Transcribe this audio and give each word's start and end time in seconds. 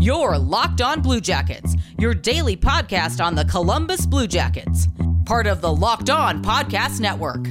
Your 0.00 0.38
Locked 0.38 0.80
On 0.80 1.02
Blue 1.02 1.20
Jackets, 1.20 1.74
your 1.98 2.14
daily 2.14 2.56
podcast 2.56 3.24
on 3.24 3.34
the 3.34 3.44
Columbus 3.44 4.06
Blue 4.06 4.28
Jackets, 4.28 4.86
part 5.24 5.48
of 5.48 5.60
the 5.60 5.74
Locked 5.74 6.08
On 6.08 6.40
Podcast 6.40 7.00
Network. 7.00 7.46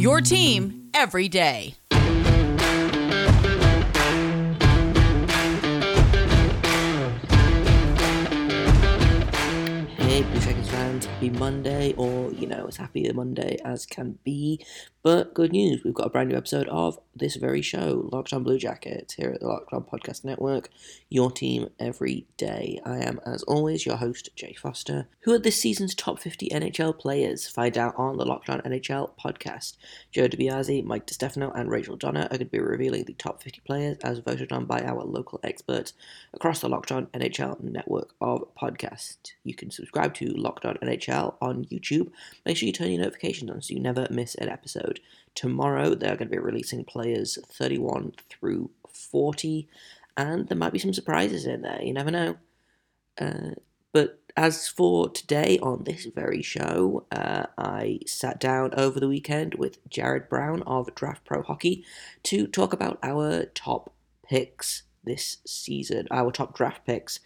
Your 0.00 0.22
team 0.22 0.88
every 0.94 1.28
day. 1.28 1.74
Hey, 9.98 10.22
Blue 10.22 10.40
Jackets 10.40 10.61
fans, 10.72 11.04
happy 11.04 11.28
Monday, 11.28 11.92
or 11.98 12.32
you 12.32 12.46
know, 12.46 12.64
as 12.66 12.78
happy 12.78 13.06
a 13.06 13.12
Monday 13.12 13.58
as 13.62 13.84
can 13.84 14.18
be. 14.24 14.58
But 15.02 15.34
good 15.34 15.52
news, 15.52 15.82
we've 15.84 15.92
got 15.92 16.06
a 16.06 16.10
brand 16.10 16.28
new 16.30 16.36
episode 16.36 16.68
of 16.68 16.98
this 17.14 17.34
very 17.34 17.60
show, 17.60 18.08
Locked 18.12 18.32
On 18.32 18.44
Blue 18.44 18.56
Jackets, 18.56 19.14
here 19.14 19.30
at 19.30 19.40
the 19.40 19.48
Locked 19.48 19.72
On 19.72 19.82
Podcast 19.82 20.24
Network, 20.24 20.70
your 21.10 21.30
team 21.32 21.68
every 21.80 22.26
day. 22.36 22.80
I 22.86 22.98
am, 22.98 23.20
as 23.26 23.42
always, 23.42 23.84
your 23.84 23.96
host, 23.96 24.30
Jay 24.36 24.54
Forster. 24.54 25.08
Who 25.22 25.34
are 25.34 25.40
this 25.40 25.60
season's 25.60 25.96
top 25.96 26.20
50 26.20 26.50
NHL 26.50 26.98
players? 26.98 27.48
Find 27.48 27.76
out 27.76 27.94
on 27.96 28.16
the 28.16 28.24
Locked 28.24 28.48
On 28.48 28.60
NHL 28.60 29.10
podcast. 29.22 29.76
Joe 30.12 30.28
DiBiase, 30.28 30.84
Mike 30.84 31.06
DiStefano, 31.06 31.52
and 31.54 31.68
Rachel 31.68 31.96
Donner 31.96 32.22
are 32.22 32.38
going 32.38 32.38
to 32.38 32.44
be 32.44 32.60
revealing 32.60 33.04
the 33.04 33.14
top 33.14 33.42
50 33.42 33.60
players 33.66 33.98
as 34.04 34.20
voted 34.20 34.52
on 34.52 34.66
by 34.66 34.80
our 34.82 35.02
local 35.02 35.40
experts 35.42 35.94
across 36.32 36.60
the 36.60 36.68
Locked 36.68 36.92
On 36.92 37.06
NHL 37.08 37.60
network 37.60 38.14
of 38.20 38.44
podcasts. 38.54 39.32
You 39.42 39.56
can 39.56 39.72
subscribe 39.72 40.14
to 40.14 40.26
Locked 40.28 40.61
NHL 40.62 41.34
on 41.40 41.64
YouTube. 41.66 42.10
Make 42.44 42.56
sure 42.56 42.66
you 42.66 42.72
turn 42.72 42.90
your 42.90 43.02
notifications 43.02 43.50
on 43.50 43.62
so 43.62 43.74
you 43.74 43.80
never 43.80 44.06
miss 44.10 44.34
an 44.36 44.48
episode. 44.48 45.00
Tomorrow, 45.34 45.94
they're 45.94 46.16
going 46.16 46.28
to 46.28 46.36
be 46.36 46.38
releasing 46.38 46.84
players 46.84 47.38
31 47.50 48.12
through 48.28 48.70
40, 48.88 49.68
and 50.16 50.48
there 50.48 50.58
might 50.58 50.72
be 50.72 50.78
some 50.78 50.92
surprises 50.92 51.46
in 51.46 51.62
there. 51.62 51.80
You 51.82 51.92
never 51.92 52.10
know. 52.10 52.36
Uh, 53.20 53.50
but 53.92 54.20
as 54.36 54.68
for 54.68 55.10
today 55.10 55.58
on 55.62 55.84
this 55.84 56.06
very 56.06 56.42
show, 56.42 57.06
uh, 57.12 57.46
I 57.58 58.00
sat 58.06 58.40
down 58.40 58.72
over 58.74 58.98
the 58.98 59.08
weekend 59.08 59.54
with 59.56 59.86
Jared 59.90 60.28
Brown 60.28 60.62
of 60.62 60.94
Draft 60.94 61.24
Pro 61.24 61.42
Hockey 61.42 61.84
to 62.24 62.46
talk 62.46 62.72
about 62.72 62.98
our 63.02 63.44
top 63.46 63.92
picks 64.24 64.84
this 65.04 65.38
season, 65.46 66.06
our 66.10 66.30
top 66.30 66.56
draft 66.56 66.86
picks, 66.86 67.20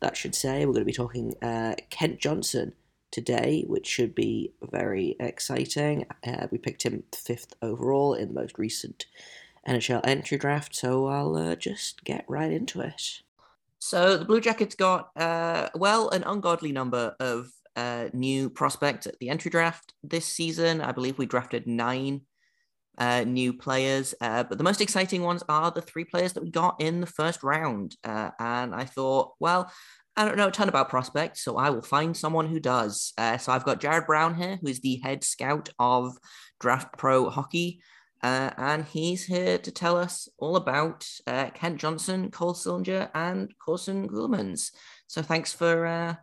that 0.00 0.16
should 0.16 0.34
say. 0.34 0.60
We're 0.66 0.72
going 0.74 0.82
to 0.82 0.86
be 0.86 0.92
talking 0.92 1.34
uh, 1.42 1.74
Kent 1.90 2.20
Johnson 2.20 2.74
today, 3.12 3.64
which 3.68 3.86
should 3.86 4.14
be 4.14 4.52
very 4.72 5.14
exciting. 5.20 6.06
Uh, 6.26 6.48
we 6.50 6.58
picked 6.58 6.82
him 6.82 7.04
fifth 7.14 7.54
overall 7.62 8.14
in 8.14 8.28
the 8.28 8.40
most 8.40 8.58
recent 8.58 9.06
NHL 9.68 10.00
entry 10.04 10.38
draft, 10.38 10.74
so 10.74 11.06
I'll 11.06 11.36
uh, 11.36 11.54
just 11.54 12.02
get 12.02 12.24
right 12.26 12.50
into 12.50 12.80
it. 12.80 13.20
So 13.78 14.16
the 14.16 14.24
Blue 14.24 14.40
Jackets 14.40 14.74
got, 14.74 15.10
uh, 15.16 15.68
well, 15.74 16.08
an 16.10 16.24
ungodly 16.24 16.72
number 16.72 17.14
of 17.20 17.50
uh, 17.76 18.08
new 18.12 18.50
prospects 18.50 19.06
at 19.06 19.18
the 19.18 19.28
entry 19.28 19.50
draft 19.50 19.94
this 20.02 20.26
season. 20.26 20.80
I 20.80 20.92
believe 20.92 21.18
we 21.18 21.26
drafted 21.26 21.66
nine 21.66 22.22
uh, 22.98 23.24
new 23.24 23.52
players, 23.52 24.14
uh, 24.20 24.44
but 24.44 24.58
the 24.58 24.64
most 24.64 24.80
exciting 24.80 25.22
ones 25.22 25.42
are 25.48 25.70
the 25.70 25.80
three 25.80 26.04
players 26.04 26.32
that 26.34 26.42
we 26.42 26.50
got 26.50 26.80
in 26.80 27.00
the 27.00 27.06
first 27.06 27.42
round. 27.42 27.96
Uh, 28.04 28.30
and 28.38 28.74
I 28.74 28.84
thought, 28.84 29.32
well, 29.40 29.72
I 30.16 30.26
don't 30.26 30.36
know 30.36 30.48
a 30.48 30.52
ton 30.52 30.68
about 30.68 30.90
prospects, 30.90 31.42
so 31.42 31.56
I 31.56 31.70
will 31.70 31.82
find 31.82 32.16
someone 32.16 32.46
who 32.46 32.60
does. 32.60 33.12
Uh, 33.16 33.38
so 33.38 33.50
I've 33.50 33.64
got 33.64 33.80
Jared 33.80 34.06
Brown 34.06 34.34
here, 34.34 34.58
who 34.60 34.68
is 34.68 34.80
the 34.80 35.00
head 35.02 35.24
scout 35.24 35.70
of 35.78 36.18
Draft 36.60 36.98
Pro 36.98 37.30
Hockey, 37.30 37.80
uh, 38.22 38.50
and 38.56 38.84
he's 38.84 39.24
here 39.24 39.58
to 39.58 39.70
tell 39.70 39.96
us 39.96 40.28
all 40.38 40.56
about 40.56 41.08
uh, 41.26 41.50
Kent 41.50 41.80
Johnson, 41.80 42.30
Cole 42.30 42.54
Sillinger, 42.54 43.10
and 43.14 43.52
Corson 43.58 44.08
Ceulemans. 44.08 44.70
So 45.08 45.22
thanks 45.22 45.52
for 45.52 45.86
uh, 45.86 46.14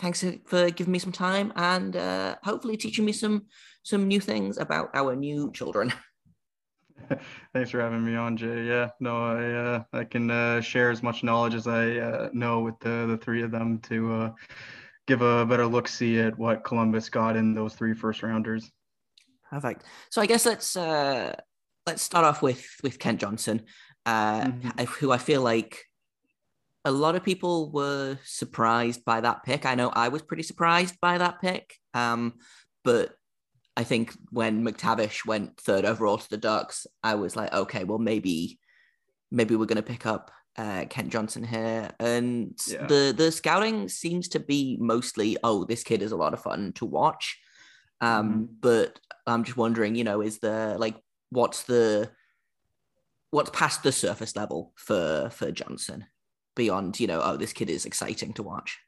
thanks 0.00 0.24
for 0.46 0.70
giving 0.70 0.92
me 0.92 0.98
some 0.98 1.12
time 1.12 1.52
and 1.56 1.96
uh, 1.96 2.36
hopefully 2.42 2.76
teaching 2.76 3.04
me 3.04 3.12
some 3.12 3.46
some 3.82 4.08
new 4.08 4.20
things 4.20 4.58
about 4.58 4.90
our 4.94 5.14
new 5.14 5.52
children. 5.52 5.92
Thanks 7.52 7.70
for 7.70 7.80
having 7.80 8.04
me 8.04 8.16
on, 8.16 8.36
Jay. 8.36 8.64
Yeah, 8.66 8.90
no, 9.00 9.24
I 9.24 9.52
uh, 9.52 9.82
I 9.92 10.04
can 10.04 10.30
uh, 10.30 10.60
share 10.60 10.90
as 10.90 11.02
much 11.02 11.22
knowledge 11.22 11.54
as 11.54 11.66
I 11.66 11.96
uh, 11.96 12.30
know 12.32 12.60
with 12.60 12.78
the 12.80 13.06
the 13.06 13.18
three 13.18 13.42
of 13.42 13.50
them 13.50 13.78
to 13.80 14.12
uh, 14.12 14.32
give 15.06 15.22
a 15.22 15.44
better 15.46 15.66
look 15.66 15.88
see 15.88 16.18
at 16.18 16.38
what 16.38 16.64
Columbus 16.64 17.08
got 17.08 17.36
in 17.36 17.54
those 17.54 17.74
three 17.74 17.94
first 17.94 18.22
rounders. 18.22 18.70
Perfect. 19.50 19.84
So 20.10 20.20
I 20.22 20.26
guess 20.26 20.46
let's 20.46 20.76
uh, 20.76 21.34
let's 21.86 22.02
start 22.02 22.24
off 22.24 22.42
with 22.42 22.64
with 22.82 22.98
Kent 22.98 23.20
Johnson, 23.20 23.62
uh, 24.06 24.42
mm-hmm. 24.42 24.84
who 24.84 25.10
I 25.10 25.18
feel 25.18 25.42
like 25.42 25.84
a 26.84 26.90
lot 26.90 27.14
of 27.14 27.24
people 27.24 27.70
were 27.70 28.18
surprised 28.24 29.04
by 29.04 29.20
that 29.20 29.42
pick. 29.44 29.66
I 29.66 29.74
know 29.74 29.90
I 29.90 30.08
was 30.08 30.22
pretty 30.22 30.42
surprised 30.42 30.96
by 31.00 31.18
that 31.18 31.40
pick. 31.40 31.74
Um, 31.92 32.34
but 32.84 33.12
I 33.80 33.84
think 33.84 34.12
when 34.30 34.62
McTavish 34.62 35.24
went 35.24 35.58
third 35.58 35.86
overall 35.86 36.18
to 36.18 36.28
the 36.28 36.36
Ducks, 36.36 36.86
I 37.02 37.14
was 37.14 37.34
like, 37.34 37.50
okay, 37.50 37.84
well 37.84 37.98
maybe 37.98 38.58
maybe 39.30 39.56
we're 39.56 39.64
going 39.64 39.76
to 39.76 39.82
pick 39.82 40.04
up 40.04 40.30
uh, 40.58 40.84
Kent 40.90 41.08
Johnson 41.08 41.42
here, 41.42 41.90
and 41.98 42.58
yeah. 42.68 42.84
the 42.84 43.14
the 43.16 43.32
scouting 43.32 43.88
seems 43.88 44.28
to 44.28 44.38
be 44.38 44.76
mostly, 44.78 45.38
oh, 45.42 45.64
this 45.64 45.82
kid 45.82 46.02
is 46.02 46.12
a 46.12 46.16
lot 46.16 46.34
of 46.34 46.42
fun 46.42 46.74
to 46.74 46.84
watch. 46.84 47.40
Um, 48.02 48.32
mm-hmm. 48.32 48.44
But 48.60 49.00
I'm 49.26 49.44
just 49.44 49.56
wondering, 49.56 49.94
you 49.94 50.04
know, 50.04 50.20
is 50.20 50.40
there 50.40 50.76
like 50.76 50.96
what's 51.30 51.62
the 51.62 52.10
what's 53.30 53.50
past 53.50 53.82
the 53.82 53.92
surface 53.92 54.36
level 54.36 54.74
for 54.76 55.30
for 55.30 55.50
Johnson 55.50 56.04
beyond, 56.54 57.00
you 57.00 57.06
know, 57.06 57.22
oh, 57.24 57.38
this 57.38 57.54
kid 57.54 57.70
is 57.70 57.86
exciting 57.86 58.34
to 58.34 58.42
watch. 58.42 58.78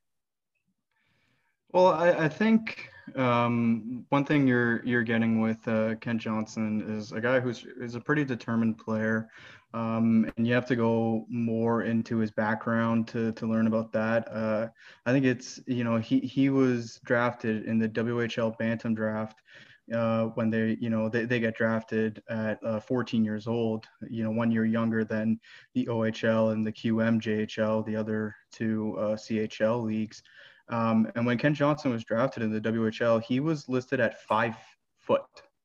Well, 1.71 1.87
I, 1.87 2.11
I 2.11 2.29
think 2.29 2.91
um, 3.17 4.05
one 4.11 4.25
thing 4.25 4.47
you're 4.47 4.85
you're 4.85 5.03
getting 5.03 5.41
with 5.41 5.67
uh, 5.67 5.97
Kent 5.97 6.21
Johnson 6.21 6.85
is 6.89 7.13
a 7.13 7.21
guy 7.21 7.41
who's 7.41 7.67
is 7.81 7.95
a 7.95 8.01
pretty 8.01 8.25
determined 8.25 8.79
player, 8.79 9.29
um, 9.75 10.31
and 10.37 10.47
you 10.47 10.55
have 10.55 10.67
to 10.67 10.77
go 10.77 11.27
more 11.29 11.83
into 11.83 12.19
his 12.19 12.31
background 12.31 13.09
to 13.09 13.33
to 13.33 13.47
learn 13.47 13.67
about 13.67 13.93
that. 13.93 14.29
Uh, 14.33 14.69
I 15.05 15.13
think 15.13 15.25
it's 15.25 15.61
you 15.67 15.85
know 15.85 15.99
he 15.99 16.21
he 16.21 16.51
was 16.51 17.01
drafted 17.05 17.65
in 17.65 17.79
the 17.79 17.89
WHL 17.89 18.57
Bantam 18.59 18.95
draft. 18.95 19.41
Uh, 19.93 20.27
when 20.37 20.49
they, 20.49 20.77
you 20.81 20.89
know, 20.89 21.09
they, 21.09 21.25
they 21.25 21.41
get 21.41 21.57
drafted 21.57 22.23
at 22.31 22.63
uh, 22.65 22.79
14 22.79 23.25
years 23.25 23.49
old, 23.49 23.85
you 24.09 24.23
know, 24.23 24.31
one 24.31 24.51
year 24.51 24.65
younger 24.65 25.05
than 25.05 25.39
the 25.75 25.87
OHL 25.87 26.53
and 26.53 26.65
the 26.65 26.73
QMJHL, 26.73 27.85
the 27.85 27.97
other 27.97 28.35
two 28.53 28.97
uh, 28.97 29.17
CHL 29.17 29.83
leagues. 29.83 30.23
Um, 30.73 31.13
and 31.15 31.27
when 31.27 31.37
Kent 31.37 31.57
Johnson 31.57 31.93
was 31.93 32.03
drafted 32.03 32.43
in 32.43 32.51
the 32.51 32.61
WHL, 32.61 33.23
he 33.23 33.41
was 33.41 33.69
listed 33.69 34.01
at 34.01 34.23
five 34.23 34.57
foot. 34.99 35.23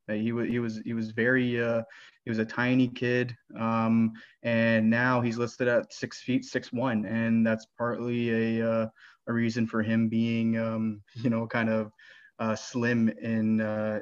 Uh, 0.10 0.14
he 0.14 0.34
was 0.34 0.50
he 0.50 0.60
was 0.60 0.82
he 0.86 0.94
was 0.94 1.12
very 1.12 1.62
uh, 1.64 1.82
he 2.26 2.30
was 2.30 2.40
a 2.40 2.46
tiny 2.46 2.90
kid, 2.90 3.36
um, 3.58 4.12
and 4.44 4.90
now 4.90 5.22
he's 5.22 5.38
listed 5.38 5.68
at 5.68 5.92
six 5.94 6.22
feet 6.22 6.44
six 6.44 6.74
one, 6.74 7.06
and 7.06 7.48
that's 7.48 7.66
partly 7.78 8.60
a 8.60 8.70
uh, 8.70 8.88
a 9.28 9.34
reason 9.34 9.66
for 9.66 9.82
him 9.82 10.10
being 10.10 10.58
um, 10.58 11.02
you 11.16 11.30
know 11.30 11.48
kind 11.48 11.70
of 11.70 11.92
uh, 12.40 12.56
slim 12.56 13.10
in 13.22 13.62
uh, 13.62 14.02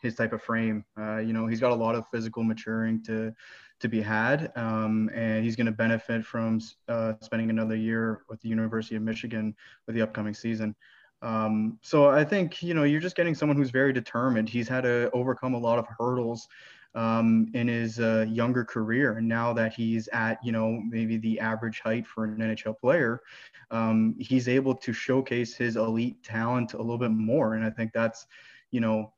his 0.00 0.14
type 0.14 0.32
of 0.32 0.42
frame. 0.42 0.84
Uh, 0.98 1.18
you 1.18 1.32
know 1.32 1.46
he's 1.46 1.60
got 1.60 1.72
a 1.72 1.74
lot 1.74 1.94
of 1.94 2.06
physical 2.08 2.42
maturing 2.42 3.02
to 3.04 3.32
to 3.80 3.88
be 3.88 4.00
had, 4.00 4.52
um, 4.56 5.10
and 5.14 5.44
he's 5.44 5.56
going 5.56 5.66
to 5.66 5.72
benefit 5.72 6.24
from 6.24 6.60
uh, 6.88 7.14
spending 7.20 7.50
another 7.50 7.76
year 7.76 8.22
with 8.28 8.40
the 8.40 8.48
University 8.48 8.94
of 8.96 9.02
Michigan 9.02 9.54
with 9.86 9.96
the 9.96 10.02
upcoming 10.02 10.34
season. 10.34 10.74
Um, 11.22 11.78
so 11.82 12.08
I 12.08 12.24
think 12.24 12.62
you 12.62 12.74
know 12.74 12.84
you're 12.84 13.00
just 13.00 13.16
getting 13.16 13.34
someone 13.34 13.56
who's 13.56 13.70
very 13.70 13.92
determined. 13.92 14.48
He's 14.48 14.68
had 14.68 14.82
to 14.82 15.10
overcome 15.12 15.54
a 15.54 15.58
lot 15.58 15.78
of 15.78 15.86
hurdles 15.98 16.48
um, 16.94 17.50
in 17.54 17.68
his 17.68 18.00
uh, 18.00 18.26
younger 18.28 18.64
career, 18.64 19.18
and 19.18 19.28
now 19.28 19.52
that 19.52 19.72
he's 19.74 20.08
at 20.08 20.38
you 20.44 20.52
know 20.52 20.80
maybe 20.88 21.18
the 21.18 21.38
average 21.38 21.80
height 21.80 22.06
for 22.06 22.24
an 22.24 22.38
NHL 22.38 22.78
player, 22.78 23.20
um, 23.70 24.14
he's 24.18 24.48
able 24.48 24.74
to 24.74 24.92
showcase 24.92 25.54
his 25.54 25.76
elite 25.76 26.22
talent 26.22 26.74
a 26.74 26.78
little 26.78 26.98
bit 26.98 27.12
more. 27.12 27.54
And 27.54 27.64
I 27.64 27.70
think 27.70 27.92
that's 27.92 28.26
you 28.70 28.80
know 28.80 29.12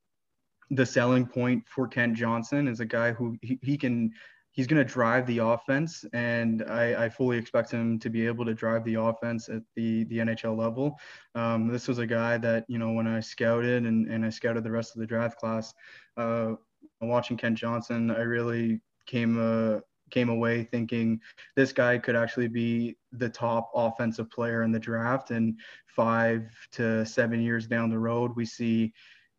the 0.73 0.87
selling 0.87 1.27
point 1.27 1.63
for 1.69 1.87
Kent 1.87 2.17
Johnson 2.17 2.67
is 2.67 2.81
a 2.81 2.87
guy 2.87 3.13
who 3.13 3.37
he, 3.43 3.59
he 3.63 3.77
can 3.77 4.11
he's 4.51 4.67
going 4.67 4.85
to 4.85 4.93
drive 4.93 5.27
the 5.27 5.39
offense, 5.39 6.05
and 6.13 6.63
I, 6.69 7.05
I, 7.05 7.09
fully 7.09 7.39
expect 7.39 7.71
him 7.71 7.99
to 8.01 8.11
be 8.11 8.27
able 8.27 8.45
to 8.45 8.53
drive 8.53 8.85
the 8.85 8.95
offense 8.95 9.49
at 9.49 9.63
the 9.77 10.05
the 10.05 10.19
NHL 10.19 10.57
level. 10.57 10.99
Um, 11.35 11.69
this 11.69 11.89
was 11.89 11.99
a 11.99 12.07
guy 12.07 12.39
that 12.39 12.65
you 12.69 12.79
know 12.79 12.93
when 12.93 13.07
I 13.07 13.21
scouted 13.21 13.85
and, 13.85 14.09
and 14.09 14.25
I 14.25 14.31
scouted 14.31 14.65
the 14.65 14.71
rest 14.71 14.95
of 14.95 15.01
the 15.01 15.07
draft 15.07 15.39
class, 15.39 15.73
uh, 16.17 16.55
watching 17.01 17.37
Kent 17.37 17.59
Johnson, 17.59 18.11
I 18.11 18.23
really 18.23 18.81
came 19.07 19.39
uh, 19.39 19.81
came 20.11 20.29
away 20.29 20.65
thinking 20.65 21.21
this 21.57 21.73
guy 21.73 21.99
could 21.99 22.17
actually 22.17 22.49
be 22.49 22.97
the 23.13 23.29
top 23.29 23.71
offensive 23.75 24.31
player 24.31 24.63
in 24.63 24.73
the 24.73 24.79
draft. 24.79 25.31
And 25.31 25.59
five 25.87 26.51
to 26.73 27.05
seven 27.05 27.43
years 27.43 27.67
down 27.67 27.91
the 27.91 27.99
road, 27.99 28.33
we 28.37 28.45
see 28.45 28.93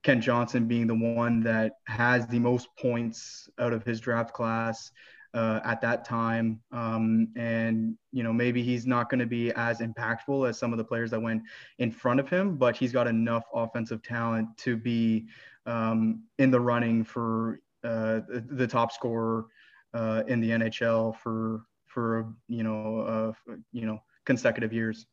Kent 0.04 0.24
Johnson 0.24 0.68
being 0.68 0.88
the 0.88 0.96
one 0.96 1.42
that 1.44 1.78
has 1.86 2.28
the 2.28 2.40
most 2.40 2.68
points 2.78 3.50
out 3.60 3.74
of 3.74 3.84
his 3.84 4.00
draft 4.00 4.34
class, 4.34 4.92
uh, 5.34 5.60
at 5.64 5.82
that 5.82 6.06
time. 6.06 6.62
Um, 6.72 7.30
and, 7.36 7.98
you 8.12 8.24
know, 8.24 8.32
maybe 8.32 8.62
he's 8.62 8.86
not 8.86 9.10
going 9.10 9.20
to 9.20 9.26
be 9.26 9.52
as 9.54 9.80
impactful 9.80 10.48
as 10.48 10.60
some 10.60 10.72
of 10.72 10.78
the 10.78 10.84
players 10.84 11.12
that 11.12 11.22
went 11.22 11.44
in 11.80 11.92
front 11.92 12.20
of 12.20 12.30
him, 12.30 12.56
but 12.56 12.76
he's 12.76 12.92
got 12.92 13.08
enough 13.08 13.44
offensive 13.54 14.04
talent 14.04 14.56
to 14.58 14.78
be 14.78 15.28
um, 15.66 16.24
in 16.38 16.52
the 16.52 16.60
running 16.60 17.04
for 17.04 17.62
uh, 17.84 18.22
the, 18.28 18.68
top 18.68 18.92
scorer 18.92 19.48
uh, 19.94 20.24
in 20.28 20.40
the 20.40 20.52
NHL 20.52 21.16
for, 21.18 21.64
for, 21.86 22.34
you 22.48 22.64
know, 22.64 23.36
uh, 23.50 23.56
you 23.72 23.86
know, 23.86 24.00
consecutive 24.26 24.72
years. 24.72 25.06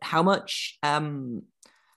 How 0.00 0.22
much, 0.22 0.78
um, 0.84 1.42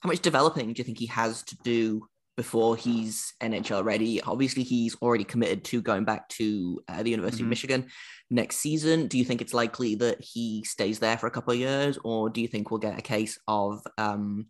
how 0.02 0.10
much 0.10 0.20
developing 0.20 0.74
do 0.74 0.80
you 0.80 0.84
think 0.84 0.98
he 0.98 1.08
has 1.08 1.44
to 1.44 1.58
do 1.64 2.08
before 2.38 2.76
he's 2.76 3.34
NHL 3.42 3.84
ready. 3.84 4.22
Obviously, 4.22 4.64
he's 4.64 4.96
already 4.96 5.24
committed 5.24 5.64
to 5.66 5.82
going 5.82 6.06
back 6.06 6.28
to 6.30 6.82
uh, 6.88 7.04
the 7.04 7.10
University 7.10 7.44
mm-hmm. 7.44 7.48
of 7.48 7.50
Michigan 7.50 7.88
next 8.30 8.58
season. 8.58 9.08
Do 9.08 9.18
you 9.18 9.26
think 9.26 9.42
it's 9.42 9.54
likely 9.54 9.96
that 9.96 10.22
he 10.22 10.64
stays 10.64 11.00
there 11.00 11.18
for 11.18 11.28
a 11.28 11.32
couple 11.32 11.54
of 11.54 11.60
years, 11.60 12.00
or 12.04 12.30
do 12.30 12.42
you 12.42 12.48
think 12.48 12.72
we'll 12.72 12.80
get 12.80 12.98
a 12.98 13.02
case 13.04 13.38
of 13.48 13.86
um, 13.98 14.48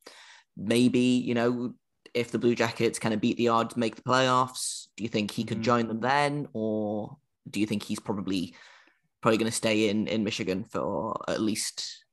maybe, 0.55 0.99
you 0.99 1.33
know, 1.33 1.73
if 2.13 2.31
the 2.31 2.39
Blue 2.39 2.55
Jackets 2.55 2.99
kind 2.99 3.13
of 3.13 3.21
beat 3.21 3.37
the 3.37 3.49
odds, 3.49 3.75
make 3.75 3.95
the 3.95 4.03
playoffs? 4.03 4.87
Do 4.95 5.03
you 5.03 5.09
think 5.09 5.31
he 5.31 5.43
could 5.43 5.57
mm-hmm. 5.57 5.63
join 5.63 5.87
them 5.87 5.99
then, 5.99 6.47
or 6.53 7.17
do 7.49 7.59
you 7.59 7.65
think 7.65 7.83
he's 7.83 7.99
probably 7.99 8.55
probably 9.21 9.37
going 9.37 9.51
to 9.51 9.55
stay 9.55 9.89
in 9.89 10.07
in 10.07 10.23
Michigan 10.23 10.63
for 10.63 11.19
at 11.27 11.41
least 11.41 12.05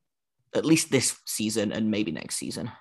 at 0.54 0.64
least 0.64 0.90
this 0.90 1.16
season 1.26 1.72
and 1.72 1.90
maybe 1.90 2.10
next 2.10 2.36
season? 2.36 2.72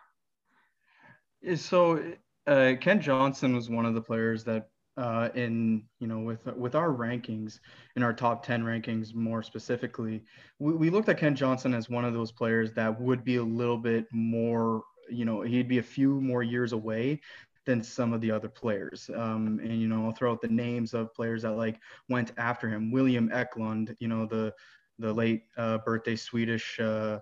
So 1.55 2.13
uh, 2.45 2.73
Kent 2.79 3.01
Johnson 3.01 3.55
was 3.55 3.69
one 3.69 3.85
of 3.85 3.93
the 3.93 4.01
players 4.01 4.43
that 4.45 4.69
uh, 4.97 5.29
in 5.35 5.83
you 5.99 6.07
know 6.07 6.19
with 6.19 6.45
with 6.57 6.75
our 6.75 6.89
rankings 6.89 7.59
in 7.95 8.03
our 8.03 8.13
top 8.13 8.43
10 8.43 8.63
rankings 8.63 9.13
more 9.13 9.43
specifically 9.43 10.23
we, 10.57 10.73
we 10.73 10.89
looked 10.89 11.07
at 11.07 11.19
Kent 11.19 11.37
Johnson 11.37 11.75
as 11.75 11.87
one 11.87 12.03
of 12.03 12.15
those 12.15 12.31
players 12.31 12.73
that 12.73 12.99
would 12.99 13.23
be 13.23 13.35
a 13.35 13.43
little 13.43 13.77
bit 13.77 14.07
more 14.11 14.81
you 15.07 15.23
know 15.23 15.41
he'd 15.41 15.67
be 15.67 15.77
a 15.77 15.83
few 15.83 16.19
more 16.19 16.41
years 16.41 16.73
away 16.73 17.21
than 17.67 17.83
some 17.83 18.13
of 18.13 18.21
the 18.21 18.31
other 18.31 18.49
players. 18.49 19.11
Um, 19.13 19.59
and 19.61 19.79
you 19.79 19.87
know 19.87 20.05
I'll 20.05 20.13
throw 20.13 20.31
out 20.31 20.41
the 20.41 20.47
names 20.47 20.95
of 20.95 21.13
players 21.13 21.43
that 21.43 21.51
like 21.51 21.79
went 22.09 22.31
after 22.37 22.67
him. 22.67 22.91
William 22.91 23.29
Eklund 23.31 23.95
you 23.99 24.07
know 24.07 24.25
the 24.25 24.53
the 24.97 25.13
late 25.13 25.43
uh, 25.57 25.77
birthday 25.79 26.15
Swedish 26.15 26.79
uh, 26.79 27.19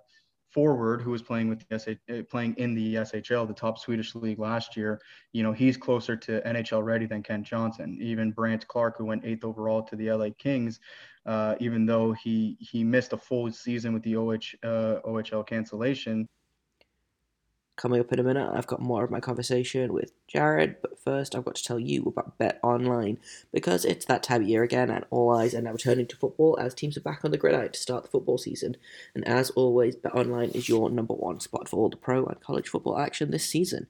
forward 0.56 1.02
who 1.02 1.12
was 1.12 1.22
playing 1.22 1.50
with 1.50 1.68
the 1.68 1.98
uh, 2.10 2.24
playing 2.32 2.56
in 2.56 2.74
the 2.74 2.96
SHL, 2.96 3.46
the 3.46 3.54
top 3.54 3.78
Swedish 3.78 4.16
league 4.16 4.40
last 4.40 4.78
year, 4.78 5.02
you 5.34 5.44
know, 5.44 5.52
he's 5.52 5.76
closer 5.76 6.16
to 6.16 6.40
NHL 6.46 6.82
ready 6.82 7.06
than 7.06 7.22
Kent 7.22 7.46
Johnson. 7.46 7.98
Even 8.02 8.32
Brandt 8.32 8.66
Clarke, 8.70 8.98
who 8.98 9.04
went 9.04 9.26
eighth 9.26 9.44
overall 9.44 9.84
to 9.84 9.98
the 9.98 10.10
LA 10.14 10.30
Kings, 10.38 10.80
uh, 11.26 11.56
even 11.60 11.86
though 11.86 12.14
he 12.14 12.56
he 12.62 12.86
missed 12.86 13.12
a 13.12 13.18
full 13.18 13.52
season 13.52 13.94
with 13.94 14.04
the 14.04 14.16
OH, 14.16 14.56
uh, 14.64 15.02
OHL 15.04 15.46
cancellation, 15.46 16.26
Coming 17.78 18.00
up 18.00 18.14
in 18.14 18.20
a 18.20 18.24
minute, 18.24 18.50
I've 18.54 18.68
got 18.68 18.82
more 18.82 19.04
of 19.04 19.12
my 19.12 19.20
conversation 19.20 19.92
with 19.92 20.14
Jared, 20.28 20.78
but 20.82 20.98
first 20.98 21.36
I've 21.36 21.44
got 21.44 21.56
to 21.56 21.64
tell 21.64 21.78
you 21.78 22.04
about 22.04 22.38
Bet 22.38 22.58
Online 22.64 23.18
because 23.52 23.84
it's 23.84 24.06
that 24.06 24.24
time 24.24 24.44
of 24.44 24.48
year 24.48 24.64
again, 24.64 24.90
and 24.90 25.04
all 25.10 25.36
eyes 25.36 25.54
are 25.54 25.62
now 25.62 25.76
turning 25.76 26.08
to 26.08 26.16
football 26.16 26.58
as 26.58 26.74
teams 26.74 26.96
are 26.96 27.02
back 27.02 27.26
on 27.26 27.32
the 27.32 27.38
gridiron 27.38 27.74
to 27.74 27.80
start 27.80 28.04
the 28.04 28.10
football 28.10 28.38
season. 28.38 28.78
And 29.14 29.28
as 29.28 29.50
always, 29.52 29.98
Bet 29.98 30.16
Online 30.16 30.52
is 30.52 30.70
your 30.70 30.90
number 30.90 31.14
one 31.14 31.42
spot 31.42 31.68
for 31.68 31.76
all 31.76 31.90
the 31.90 31.98
pro 31.98 32.26
and 32.26 32.40
college 32.40 32.70
football 32.70 32.98
action 32.98 33.32
this 33.32 33.46
season. 33.46 33.88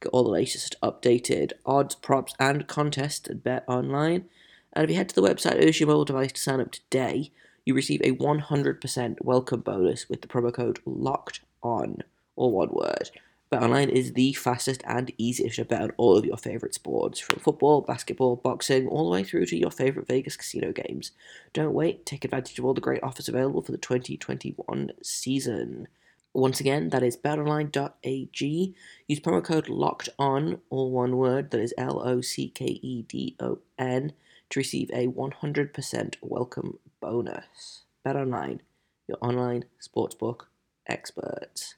Get 0.00 0.10
all 0.10 0.24
the 0.24 0.30
latest 0.30 0.74
updated 0.82 1.52
odds, 1.64 1.94
props, 1.94 2.34
and 2.40 2.66
contests 2.66 3.30
at 3.30 3.44
Bet 3.44 3.64
Online. 3.68 4.24
And 4.72 4.82
if 4.82 4.90
you 4.90 4.96
head 4.96 5.10
to 5.10 5.14
the 5.14 5.22
website 5.22 5.60
or 5.60 5.64
use 5.64 5.78
your 5.78 5.86
mobile 5.86 6.04
device 6.04 6.32
to 6.32 6.40
sign 6.40 6.60
up 6.60 6.72
today, 6.72 7.30
you 7.64 7.72
receive 7.72 8.00
a 8.02 8.16
100% 8.16 9.16
welcome 9.20 9.60
bonus 9.60 10.08
with 10.08 10.22
the 10.22 10.28
promo 10.28 10.52
code 10.52 10.80
LOCKED 10.84 11.40
ON, 11.62 12.02
or 12.34 12.50
one 12.50 12.70
word. 12.72 13.10
BetOnline 13.50 13.88
is 13.88 14.12
the 14.12 14.34
fastest 14.34 14.82
and 14.86 15.10
easiest 15.16 15.56
to 15.56 15.64
bet 15.64 15.80
on 15.80 15.92
all 15.96 16.18
of 16.18 16.26
your 16.26 16.36
favorite 16.36 16.74
sports, 16.74 17.18
from 17.18 17.38
football, 17.38 17.80
basketball, 17.80 18.36
boxing, 18.36 18.86
all 18.86 19.04
the 19.04 19.10
way 19.10 19.24
through 19.24 19.46
to 19.46 19.56
your 19.56 19.70
favorite 19.70 20.06
Vegas 20.06 20.36
casino 20.36 20.70
games. 20.70 21.12
Don't 21.54 21.72
wait, 21.72 22.04
take 22.04 22.26
advantage 22.26 22.58
of 22.58 22.66
all 22.66 22.74
the 22.74 22.80
great 22.82 23.02
offers 23.02 23.26
available 23.26 23.62
for 23.62 23.72
the 23.72 23.78
2021 23.78 24.90
season. 25.02 25.88
Once 26.34 26.60
again, 26.60 26.90
that 26.90 27.02
is 27.02 27.16
betonline.ag. 27.16 28.74
Use 29.06 29.20
promo 29.20 29.42
code 29.42 29.70
LOCKED 29.70 30.10
ON, 30.18 30.60
all 30.68 30.90
one 30.90 31.16
word, 31.16 31.50
that 31.50 31.60
is 31.60 31.72
L 31.78 32.06
O 32.06 32.20
C 32.20 32.50
K 32.50 32.78
E 32.82 33.02
D 33.02 33.34
O 33.40 33.60
N, 33.78 34.12
to 34.50 34.60
receive 34.60 34.90
a 34.92 35.08
100% 35.08 36.16
welcome 36.20 36.78
bonus. 37.00 37.84
BetOnline, 38.06 38.60
your 39.08 39.16
online 39.22 39.64
sportsbook 39.80 40.42
experts. 40.86 41.76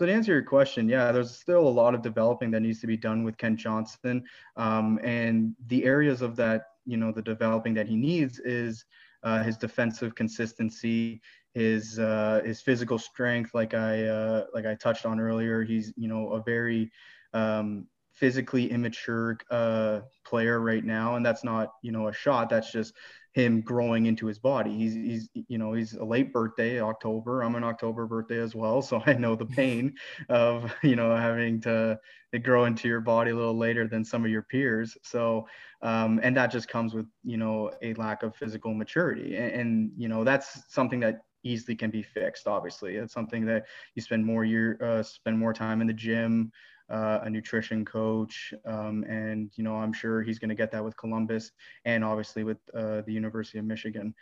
So 0.00 0.06
to 0.06 0.12
answer 0.14 0.32
your 0.32 0.42
question, 0.42 0.88
yeah, 0.88 1.12
there's 1.12 1.36
still 1.36 1.68
a 1.68 1.68
lot 1.68 1.94
of 1.94 2.00
developing 2.00 2.50
that 2.52 2.60
needs 2.60 2.80
to 2.80 2.86
be 2.86 2.96
done 2.96 3.22
with 3.22 3.36
Kent 3.36 3.58
Johnson, 3.58 4.24
um, 4.56 4.98
and 5.04 5.54
the 5.66 5.84
areas 5.84 6.22
of 6.22 6.36
that, 6.36 6.62
you 6.86 6.96
know, 6.96 7.12
the 7.12 7.20
developing 7.20 7.74
that 7.74 7.86
he 7.86 7.96
needs 7.96 8.38
is 8.38 8.86
uh, 9.24 9.42
his 9.42 9.58
defensive 9.58 10.14
consistency, 10.14 11.20
his 11.52 11.98
uh, 11.98 12.40
his 12.46 12.62
physical 12.62 12.98
strength, 12.98 13.52
like 13.52 13.74
I 13.74 14.04
uh, 14.04 14.46
like 14.54 14.64
I 14.64 14.74
touched 14.74 15.04
on 15.04 15.20
earlier. 15.20 15.64
He's 15.64 15.92
you 15.98 16.08
know 16.08 16.32
a 16.32 16.42
very 16.42 16.90
um, 17.34 17.86
physically 18.10 18.70
immature 18.70 19.36
uh, 19.50 20.00
player 20.24 20.60
right 20.60 20.82
now, 20.82 21.16
and 21.16 21.26
that's 21.26 21.44
not 21.44 21.74
you 21.82 21.92
know 21.92 22.08
a 22.08 22.12
shot. 22.14 22.48
That's 22.48 22.72
just 22.72 22.94
him 23.32 23.60
growing 23.60 24.06
into 24.06 24.26
his 24.26 24.38
body. 24.38 24.76
He's 24.76 24.94
he's 24.94 25.28
you 25.48 25.58
know 25.58 25.72
he's 25.72 25.94
a 25.94 26.04
late 26.04 26.32
birthday, 26.32 26.80
October. 26.80 27.42
I'm 27.42 27.54
an 27.54 27.64
October 27.64 28.06
birthday 28.06 28.38
as 28.38 28.54
well, 28.54 28.82
so 28.90 29.02
I 29.06 29.14
know 29.14 29.36
the 29.36 29.46
pain 29.46 29.94
of 30.28 30.72
you 30.82 30.96
know 30.96 31.14
having 31.14 31.60
to, 31.62 31.98
to 32.32 32.38
grow 32.38 32.64
into 32.64 32.88
your 32.88 33.00
body 33.00 33.30
a 33.30 33.36
little 33.36 33.56
later 33.56 33.86
than 33.86 34.04
some 34.04 34.24
of 34.24 34.30
your 34.30 34.42
peers. 34.42 34.96
So 35.02 35.46
um, 35.82 36.20
and 36.22 36.36
that 36.36 36.50
just 36.50 36.68
comes 36.68 36.94
with 36.94 37.06
you 37.24 37.36
know 37.36 37.70
a 37.82 37.94
lack 37.94 38.22
of 38.22 38.34
physical 38.34 38.74
maturity, 38.74 39.36
and, 39.36 39.52
and 39.52 39.92
you 39.96 40.08
know 40.08 40.24
that's 40.24 40.62
something 40.72 41.00
that 41.00 41.20
easily 41.42 41.74
can 41.74 41.90
be 41.90 42.02
fixed. 42.02 42.46
Obviously, 42.46 42.96
it's 42.96 43.14
something 43.14 43.46
that 43.46 43.66
you 43.94 44.02
spend 44.02 44.24
more 44.24 44.44
year 44.44 44.78
uh, 44.82 45.02
spend 45.02 45.38
more 45.38 45.54
time 45.54 45.80
in 45.80 45.86
the 45.86 45.92
gym 45.92 46.50
uh, 46.90 47.20
a 47.22 47.30
nutrition 47.30 47.84
coach, 47.84 48.52
um, 48.66 49.04
and 49.08 49.50
you 49.54 49.64
know 49.64 49.76
I'm 49.76 49.92
sure 49.92 50.22
he's 50.22 50.38
going 50.38 50.48
to 50.48 50.54
get 50.54 50.70
that 50.72 50.84
with 50.84 50.96
Columbus 50.96 51.52
and 51.84 52.04
obviously 52.04 52.44
with 52.44 52.58
uh, 52.74 53.02
the 53.02 53.12
University 53.12 53.58
of 53.58 53.64
Michigan. 53.64 54.14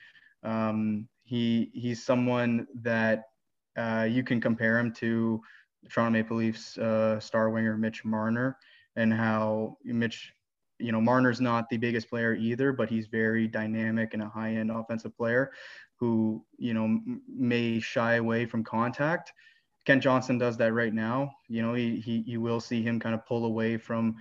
Um, 0.42 1.08
he 1.24 1.70
he's 1.72 2.04
someone 2.04 2.66
that 2.82 3.24
uh, 3.76 4.06
you 4.08 4.22
can 4.22 4.40
compare 4.40 4.78
him 4.78 4.92
to 4.94 5.40
Toronto 5.90 6.12
Maple 6.12 6.36
Leafs 6.36 6.76
uh, 6.78 7.18
star 7.20 7.50
winger 7.50 7.76
Mitch 7.76 8.04
Marner, 8.04 8.58
and 8.96 9.12
how 9.12 9.78
Mitch, 9.84 10.32
you 10.78 10.92
know, 10.92 11.00
Marner's 11.00 11.40
not 11.40 11.68
the 11.70 11.76
biggest 11.76 12.10
player 12.10 12.34
either, 12.34 12.72
but 12.72 12.90
he's 12.90 13.06
very 13.06 13.48
dynamic 13.48 14.14
and 14.14 14.22
a 14.22 14.28
high-end 14.28 14.70
offensive 14.70 15.16
player 15.16 15.52
who 15.96 16.44
you 16.58 16.74
know 16.74 17.00
may 17.28 17.80
shy 17.80 18.16
away 18.16 18.46
from 18.46 18.62
contact 18.62 19.32
Kent 19.88 20.02
Johnson 20.02 20.36
does 20.36 20.58
that 20.58 20.74
right 20.74 20.92
now. 20.92 21.32
You 21.48 21.62
know, 21.62 21.72
he, 21.72 21.98
he 21.98 22.22
you 22.26 22.42
will 22.42 22.60
see 22.60 22.82
him 22.82 23.00
kind 23.00 23.14
of 23.14 23.24
pull 23.24 23.46
away 23.46 23.78
from 23.78 24.16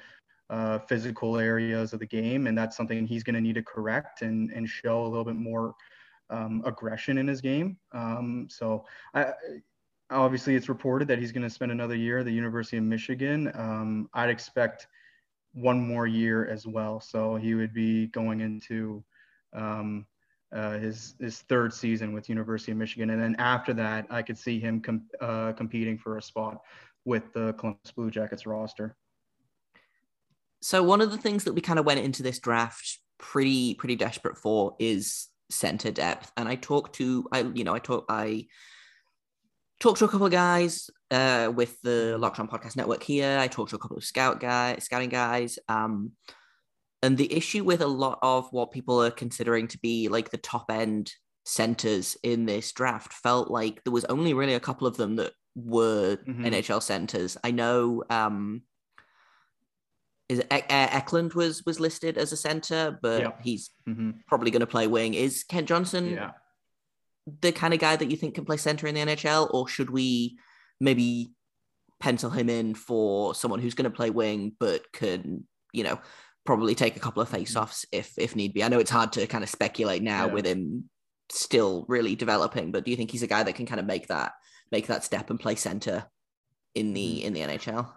uh, 0.49 0.79
physical 0.79 1.37
areas 1.37 1.91
of 1.91 1.99
the 1.99 2.05
game, 2.05 2.47
and 2.47 2.57
that's 2.57 2.77
something 2.77 3.05
he's 3.05 3.21
going 3.21 3.33
to 3.33 3.41
need 3.41 3.55
to 3.55 3.63
correct 3.63 4.21
and 4.21 4.49
and 4.51 4.69
show 4.69 5.03
a 5.03 5.09
little 5.09 5.25
bit 5.25 5.35
more 5.35 5.75
um, 6.29 6.63
aggression 6.65 7.17
in 7.17 7.27
his 7.27 7.41
game. 7.41 7.75
Um, 7.91 8.47
so 8.49 8.85
I, 9.13 9.33
obviously, 10.09 10.55
it's 10.55 10.69
reported 10.69 11.09
that 11.09 11.19
he's 11.19 11.33
going 11.33 11.43
to 11.43 11.49
spend 11.49 11.73
another 11.73 11.95
year 11.95 12.19
at 12.19 12.25
the 12.25 12.31
University 12.31 12.77
of 12.77 12.85
Michigan. 12.85 13.51
Um, 13.53 14.09
I'd 14.13 14.29
expect 14.29 14.87
one 15.51 15.85
more 15.85 16.07
year 16.07 16.47
as 16.47 16.65
well. 16.65 17.01
So 17.01 17.35
he 17.35 17.55
would 17.55 17.73
be 17.73 18.07
going 18.07 18.39
into 18.39 19.03
um, 19.51 20.05
uh, 20.53 20.77
his 20.77 21.15
his 21.19 21.39
third 21.41 21.73
season 21.73 22.13
with 22.13 22.29
University 22.29 22.71
of 22.71 22.77
Michigan, 22.77 23.09
and 23.09 23.21
then 23.21 23.35
after 23.37 23.73
that, 23.73 24.07
I 24.09 24.21
could 24.21 24.37
see 24.37 24.59
him 24.59 24.81
com- 24.81 25.09
uh, 25.19 25.53
competing 25.53 25.97
for 25.97 26.17
a 26.17 26.21
spot 26.21 26.61
with 27.05 27.31
the 27.33 27.53
Columbus 27.53 27.91
Blue 27.95 28.09
Jackets 28.11 28.45
roster. 28.45 28.95
So 30.61 30.83
one 30.83 31.01
of 31.01 31.11
the 31.11 31.17
things 31.17 31.43
that 31.43 31.53
we 31.53 31.61
kind 31.61 31.79
of 31.79 31.85
went 31.85 31.99
into 31.99 32.23
this 32.23 32.39
draft 32.39 32.99
pretty 33.17 33.73
pretty 33.75 33.95
desperate 33.95 34.37
for 34.37 34.75
is 34.79 35.27
center 35.49 35.91
depth, 35.91 36.31
and 36.37 36.47
I 36.47 36.55
talked 36.55 36.95
to 36.95 37.27
I 37.31 37.41
you 37.41 37.63
know 37.63 37.73
I 37.73 37.79
talked 37.79 38.09
I 38.09 38.45
talked 39.79 39.99
to 39.99 40.05
a 40.05 40.09
couple 40.09 40.25
of 40.25 40.31
guys 40.31 40.89
uh, 41.11 41.51
with 41.53 41.79
the 41.81 42.17
Locked 42.17 42.39
On 42.39 42.47
Podcast 42.47 42.75
Network 42.75 43.03
here. 43.03 43.37
I 43.37 43.47
talked 43.47 43.71
to 43.71 43.75
a 43.75 43.79
couple 43.79 43.97
of 43.97 44.03
scout 44.03 44.39
guys, 44.39 44.83
scouting 44.85 45.09
guys. 45.09 45.59
Um, 45.67 46.13
and 47.03 47.17
the 47.17 47.31
issue 47.33 47.63
with 47.63 47.81
a 47.81 47.87
lot 47.87 48.19
of 48.21 48.47
what 48.51 48.71
people 48.71 49.01
are 49.01 49.11
considering 49.11 49.67
to 49.67 49.79
be 49.79 50.07
like 50.07 50.31
the 50.31 50.37
top 50.37 50.71
end 50.71 51.11
centers 51.45 52.17
in 52.23 52.45
this 52.45 52.71
draft 52.71 53.13
felt 53.13 53.49
like 53.49 53.83
there 53.83 53.93
was 53.93 54.05
only 54.05 54.33
really 54.33 54.55
a 54.55 54.59
couple 54.59 54.87
of 54.87 54.97
them 54.97 55.15
that 55.15 55.31
were 55.55 56.17
mm-hmm. 56.17 56.45
NHL 56.45 56.81
centers. 56.81 57.37
I 57.43 57.51
know 57.51 58.03
um, 58.09 58.63
is 60.29 60.39
it, 60.39 60.47
Eklund 60.69 61.33
was 61.33 61.63
was 61.65 61.79
listed 61.79 62.17
as 62.17 62.31
a 62.31 62.37
center, 62.37 62.97
but 63.01 63.21
Yep. 63.21 63.41
he's 63.43 63.69
hmm 63.85 64.11
probably 64.27 64.51
going 64.51 64.59
to 64.61 64.67
play 64.67 64.87
wing. 64.87 65.13
Is 65.13 65.43
Kent 65.43 65.67
Johnson 65.67 66.09
Yeah. 66.09 66.31
the 67.41 67.51
kind 67.51 67.73
of 67.73 67.79
guy 67.79 67.95
that 67.95 68.11
you 68.11 68.17
think 68.17 68.35
can 68.35 68.45
play 68.45 68.57
center 68.57 68.87
in 68.87 68.95
the 68.95 69.01
NHL, 69.01 69.49
or 69.53 69.67
should 69.67 69.89
we 69.89 70.37
maybe 70.79 71.33
pencil 71.99 72.29
him 72.29 72.49
in 72.49 72.75
for 72.75 73.33
someone 73.33 73.59
who's 73.59 73.73
going 73.73 73.89
to 73.89 73.95
play 73.95 74.09
wing 74.09 74.55
but 74.59 74.91
can, 74.91 75.47
you 75.73 75.83
know, 75.83 75.99
probably 76.47 76.73
take 76.73 76.95
a 76.95 76.99
couple 76.99 77.21
of 77.21 77.29
face-offs 77.29 77.85
if 77.91 78.17
if 78.17 78.35
need 78.35 78.53
be? 78.53 78.63
I 78.63 78.69
know 78.69 78.79
it's 78.79 78.89
hard 78.89 79.13
to 79.13 79.27
kind 79.27 79.43
of 79.43 79.49
speculate 79.49 80.01
now 80.01 80.25
Yeah. 80.25 80.33
with 80.33 80.45
him 80.45 80.89
still 81.29 81.85
really 81.87 82.15
developing, 82.15 82.71
but 82.71 82.85
do 82.85 82.91
you 82.91 82.97
think 82.97 83.11
he's 83.11 83.23
a 83.23 83.27
guy 83.27 83.43
that 83.43 83.53
can 83.55 83.67
kind 83.67 83.79
of 83.79 83.85
make 83.85 84.07
that 84.07 84.31
make 84.71 84.87
that 84.87 85.03
step 85.03 85.29
and 85.29 85.39
play 85.39 85.55
center 85.55 86.05
in 86.73 86.93
the 86.93 87.19
mm. 87.19 87.23
in 87.23 87.33
the 87.33 87.41
NHL? 87.41 87.87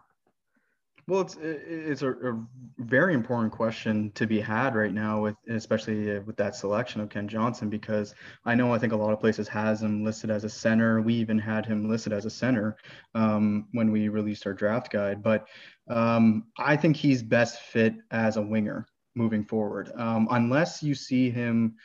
Well, 1.07 1.23
it's 1.23 1.37
it's 1.41 2.03
a, 2.03 2.11
a 2.11 2.47
very 2.79 3.15
important 3.15 3.53
question 3.53 4.13
to 4.13 4.27
be 4.27 4.41
had 4.41 4.75
right 4.75 4.93
now 4.93 5.23
with 5.23 5.37
especially 5.49 6.17
uh, 6.17 6.21
with 6.23 6.37
that 6.37 6.55
selection 6.55 7.01
of 7.01 7.09
Kent 7.09 7.31
Johnson 7.31 7.69
because 7.69 8.15
I 8.45 8.55
know 8.55 8.73
I 8.73 8.79
think 8.79 8.93
a 8.93 8.97
lot 8.97 9.13
of 9.13 9.21
places 9.21 9.49
has 9.49 9.83
him 9.83 10.05
listed 10.05 10.31
as 10.31 10.45
a 10.45 10.49
center. 10.49 11.01
We 11.01 11.15
even 11.15 11.39
had 11.39 11.67
him 11.67 11.89
listed 11.89 12.13
as 12.13 12.27
a 12.27 12.31
center 12.31 12.77
um, 13.15 13.69
when 13.73 13.91
we 13.91 14.09
released 14.09 14.47
our 14.47 14.53
draft 14.53 14.93
guide, 14.93 15.23
but 15.23 15.49
um, 15.89 16.47
I 16.59 16.77
think 16.77 16.97
he's 16.97 17.23
best 17.23 17.61
fit 17.61 17.95
as 18.11 18.37
a 18.37 18.43
winger 18.43 18.87
moving 19.15 19.45
forward, 19.45 19.91
um, 19.97 20.29
unless 20.31 20.83
you 20.83 20.95
see 20.95 21.31
him 21.31 21.77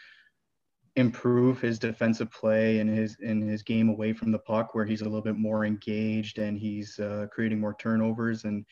improve 0.95 1.59
his 1.59 1.77
defensive 1.77 2.31
play 2.31 2.79
and 2.79 2.89
his 2.89 3.17
in 3.19 3.41
his 3.41 3.61
game 3.63 3.89
away 3.89 4.13
from 4.13 4.31
the 4.31 4.39
puck 4.39 4.73
where 4.73 4.85
he's 4.85 5.01
a 5.01 5.03
little 5.03 5.21
bit 5.21 5.35
more 5.35 5.65
engaged 5.65 6.37
and 6.37 6.57
he's 6.57 6.99
uh, 6.99 7.27
creating 7.31 7.59
more 7.59 7.75
turnovers 7.77 8.45
and 8.45 8.65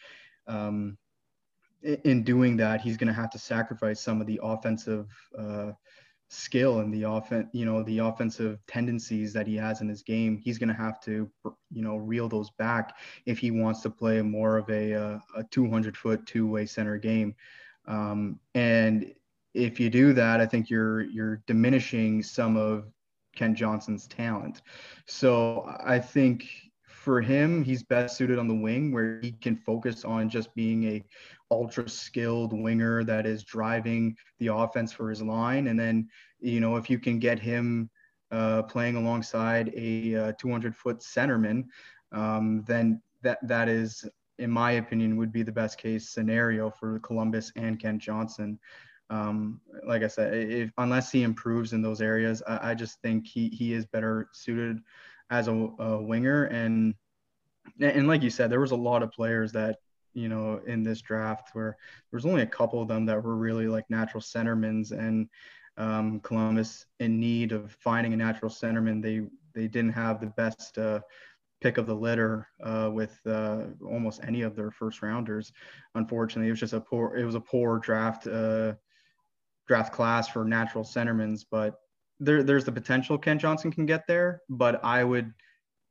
um, 0.48 0.98
in 1.82 2.24
doing 2.24 2.56
that 2.58 2.82
he's 2.82 2.98
going 2.98 3.08
to 3.08 3.14
have 3.14 3.30
to 3.30 3.40
sacrifice 3.40 4.00
some 4.00 4.22
of 4.22 4.28
the 4.28 4.40
offensive 4.42 5.08
uh, 5.38 5.72
skill 6.30 6.80
and 6.80 6.94
the 6.94 7.04
offense 7.04 7.48
you 7.52 7.66
know 7.66 7.84
the 7.84 8.00
offensive 8.00 8.58
tendencies 8.68 9.34
that 9.34 9.46
he 9.46 9.56
has 9.56 9.82
in 9.82 9.90
his 9.90 10.02
game 10.02 10.40
he's 10.44 10.58
going 10.58 10.70
to 10.70 10.74
have 10.74 11.00
to 11.00 11.30
you 11.72 11.84
know 11.84 11.98
reel 11.98 12.30
those 12.30 12.50
back 12.52 12.96
if 13.26 13.38
he 13.38 13.52
wants 13.52 13.82
to 13.82 13.90
play 13.90 14.22
more 14.22 14.58
of 14.58 14.70
a 14.70 14.94
uh, 14.94 15.20
a 15.36 15.44
200 15.52 15.96
foot 15.96 16.26
two-way 16.26 16.66
center 16.66 16.98
game 16.98 17.36
um, 17.86 18.40
and 18.56 19.14
if 19.54 19.80
you 19.80 19.90
do 19.90 20.14
that, 20.14 20.40
I 20.42 20.46
think 20.46 20.70
you're 20.70 21.02
you're 21.02 21.44
diminishing 21.48 22.24
some 22.24 22.58
of 22.58 22.86
Kent 23.36 23.58
Johnson's 23.58 24.08
talent. 24.08 24.62
So 25.06 25.72
I 25.84 26.00
think 26.00 26.48
for 27.04 27.20
him, 27.20 27.64
he's 27.64 27.84
best 27.84 28.16
suited 28.16 28.40
on 28.40 28.48
the 28.48 28.56
wing 28.56 28.94
where 28.94 29.20
he 29.20 29.34
can 29.34 29.58
focus 29.58 30.06
on 30.06 30.30
just 30.30 30.56
being 30.56 30.86
a 30.86 31.04
ultra 31.52 31.90
skilled 31.90 32.54
winger 32.54 33.04
that 33.04 33.26
is 33.26 33.44
driving 33.44 34.16
the 34.40 34.48
offense 34.48 34.94
for 34.94 35.10
his 35.10 35.22
line. 35.22 35.68
And 35.68 35.78
then, 35.78 36.08
you 36.40 36.62
know, 36.62 36.78
if 36.78 36.90
you 36.90 37.00
can 37.00 37.20
get 37.20 37.40
him 37.40 37.90
uh, 38.32 38.64
playing 38.64 38.96
alongside 38.96 39.74
a 39.76 40.16
uh, 40.16 40.32
200 40.40 40.74
foot 40.74 41.00
centerman, 41.00 41.66
um, 42.14 42.64
then 42.68 43.02
that 43.22 43.46
that 43.50 43.68
is, 43.68 44.06
in 44.40 44.50
my 44.50 44.72
opinion, 44.72 45.18
would 45.18 45.34
be 45.34 45.44
the 45.44 45.52
best 45.52 45.78
case 45.78 46.10
scenario 46.10 46.70
for 46.70 47.00
Columbus 47.00 47.52
and 47.58 47.82
Kent 47.82 48.02
Johnson 48.02 48.58
um, 49.10 49.62
like 49.86 50.02
I 50.02 50.08
said, 50.08 50.34
if 50.34 50.72
unless 50.78 51.12
he 51.12 51.24
improves 51.24 51.74
in 51.74 51.82
those 51.82 52.02
areas, 52.02 52.42
I, 52.48 52.72
I 52.72 52.74
just 52.74 53.02
think 53.02 53.28
he 53.28 53.50
he 53.50 53.74
is 53.74 53.86
better 53.86 54.30
suited 54.32 54.80
as 55.30 55.48
a, 55.48 55.52
a 55.52 56.02
winger. 56.02 56.46
And 56.46 56.96
and 57.80 58.08
like 58.08 58.24
you 58.24 58.30
said, 58.30 58.50
there 58.50 58.60
was 58.60 58.72
a 58.72 58.76
lot 58.76 59.04
of 59.04 59.12
players 59.12 59.52
that 59.54 59.78
you 60.14 60.30
know 60.30 60.62
in 60.68 60.84
this 60.84 61.02
draft 61.02 61.50
where 61.54 61.76
there 62.12 62.18
was 62.18 62.26
only 62.26 62.42
a 62.42 62.48
couple 62.48 62.82
of 62.82 62.88
them 62.88 63.06
that 63.06 63.24
were 63.24 63.36
really 63.36 63.68
like 63.68 63.90
natural 63.90 64.22
centermans 64.22 64.92
and 64.92 65.28
um, 65.78 66.20
Columbus 66.20 66.86
in 67.00 67.20
need 67.20 67.52
of 67.52 67.72
finding 67.80 68.14
a 68.14 68.18
natural 68.18 68.52
centerman. 68.52 69.02
They 69.02 69.22
they 69.54 69.68
didn't 69.68 69.94
have 69.94 70.20
the 70.20 70.28
best 70.28 70.78
uh, 70.78 71.00
pick 71.62 71.78
of 71.78 71.88
the 71.88 71.96
litter 71.96 72.48
uh, 72.62 72.90
with 72.92 73.18
uh, 73.26 73.66
almost 73.86 74.22
any 74.24 74.42
of 74.42 74.56
their 74.56 74.72
first 74.72 75.02
rounders. 75.02 75.52
Unfortunately, 75.96 76.48
it 76.48 76.52
was 76.52 76.60
just 76.60 76.74
a 76.74 76.82
poor 76.82 77.16
it 77.16 77.26
was 77.26 77.36
a 77.36 77.40
poor 77.40 77.80
draft 77.80 78.28
uh, 78.28 78.74
draft 79.68 79.94
class 79.94 80.28
for 80.28 80.44
natural 80.44 80.84
centermans, 80.84 81.46
but 81.50 81.80
there, 82.24 82.44
there's 82.44 82.66
the 82.66 82.72
potential 82.72 83.18
Kent 83.18 83.42
Johnson 83.42 83.72
can 83.72 83.86
get 83.86 84.08
there. 84.08 84.42
But 84.50 84.84
I 84.84 85.04
would, 85.04 85.34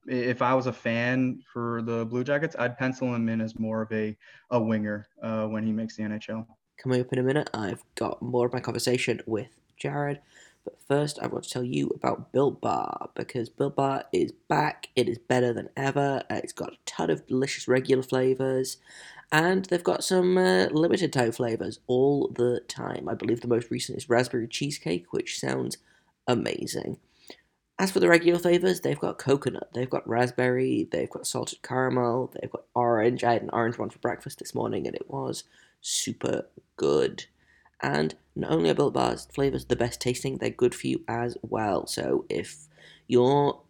if 0.07 0.43
I 0.43 0.55
was 0.55 0.67
a 0.67 0.73
fan 0.73 1.41
for 1.53 1.83
the 1.83 2.05
Blue 2.07 2.25
Jackets, 2.25 2.57
I'd 2.59 2.79
pencil 2.79 3.15
him 3.15 3.29
in 3.29 3.41
as 3.41 3.59
more 3.59 3.83
of 3.83 3.93
a, 3.93 4.17
a 4.51 4.61
winger 4.61 5.07
uh, 5.23 5.47
when 5.47 5.65
he 5.65 5.73
makes 5.73 5.97
the 5.97 6.03
NHL. 6.05 6.47
Coming 6.83 7.01
up 7.01 7.13
in 7.13 7.19
a 7.19 7.23
minute, 7.23 7.51
I've 7.55 7.83
got 7.95 8.21
more 8.23 8.47
of 8.47 8.53
my 8.53 8.61
conversation 8.61 9.21
with 9.27 9.49
Jared. 9.77 10.21
But 10.65 10.79
first, 10.87 11.19
I 11.21 11.27
want 11.27 11.45
to 11.45 11.51
tell 11.51 11.65
you 11.65 11.91
about 11.95 12.33
Built 12.33 12.61
Bar 12.61 13.11
because 13.15 13.49
Built 13.49 13.77
Bar 13.77 14.05
is 14.13 14.33
back. 14.49 14.89
It 14.95 15.09
is 15.09 15.19
better 15.19 15.53
than 15.53 15.71
ever. 15.77 16.23
Uh, 16.31 16.41
It's 16.43 16.53
got 16.53 16.73
a 16.73 16.77
ton 16.87 17.11
of 17.11 17.27
delicious 17.27 17.67
regular 17.67 18.03
flavors, 18.03 18.77
and 19.33 19.65
they've 19.67 19.83
got 19.83 20.05
some 20.05 20.39
uh, 20.39 20.67
limited 20.67 21.13
time 21.13 21.33
flavors 21.33 21.81
all 21.89 22.29
the 22.29 22.61
time. 22.69 23.09
I 23.09 23.15
believe 23.15 23.41
the 23.41 23.49
most 23.49 23.71
recent 23.71 23.99
is 23.99 24.09
raspberry 24.09 24.47
cheesecake, 24.47 25.13
which 25.13 25.39
sounds 25.39 25.79
amazing. 26.27 26.99
As 27.79 27.91
for 27.91 28.01
the 28.01 28.09
regular 28.09 28.39
flavors, 28.39 28.81
they've 28.81 28.99
got 28.99 29.19
coconut, 29.19 29.71
they've 29.75 29.91
got 29.91 30.09
raspberry, 30.09 30.89
they've 30.93 31.11
got 31.11 31.27
salted 31.27 31.63
caramel, 31.63 32.33
they've 32.35 32.51
got 32.51 32.65
orange. 32.75 33.25
I 33.25 33.33
had 33.33 33.43
an 33.43 33.51
orange 33.53 33.79
one 33.79 33.91
for 33.91 33.99
breakfast 33.99 34.39
this 34.39 34.55
morning, 34.55 34.87
and 34.87 34.95
it 34.95 35.11
was 35.11 35.45
super 35.81 36.47
good. 36.77 37.25
And 37.81 38.15
not 38.37 38.53
only 38.53 38.71
are 38.71 38.75
Built 38.75 38.95
Bar's 38.95 39.27
flavors 39.27 39.65
the 39.65 39.77
best 39.77 40.01
tasting, 40.01 40.39
they're 40.39 40.51
good 40.51 40.75
for 40.75 40.87
you 40.87 41.03
as 41.09 41.37
well. 41.43 41.87
So 41.87 42.25
if 42.29 42.69
you're 43.09 43.61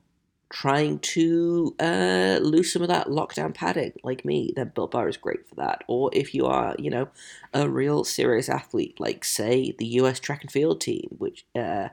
trying 0.52 0.98
to 0.98 1.74
uh, 1.80 2.38
lose 2.42 2.70
some 2.70 2.82
of 2.82 2.88
that 2.88 3.08
lockdown 3.08 3.54
padding 3.54 3.94
like 4.04 4.24
me, 4.24 4.52
then 4.54 4.70
Built 4.74 4.90
Bar 4.90 5.08
is 5.08 5.16
great 5.16 5.48
for 5.48 5.54
that. 5.54 5.82
Or 5.88 6.10
if 6.12 6.34
you 6.34 6.44
are, 6.44 6.76
you 6.78 6.90
know, 6.90 7.08
a 7.54 7.68
real 7.68 8.04
serious 8.04 8.50
athlete, 8.50 9.00
like 9.00 9.24
say 9.24 9.74
the 9.78 9.86
US 9.86 10.20
track 10.20 10.42
and 10.42 10.52
field 10.52 10.82
team, 10.82 11.16
which 11.18 11.46
uh, 11.56 11.88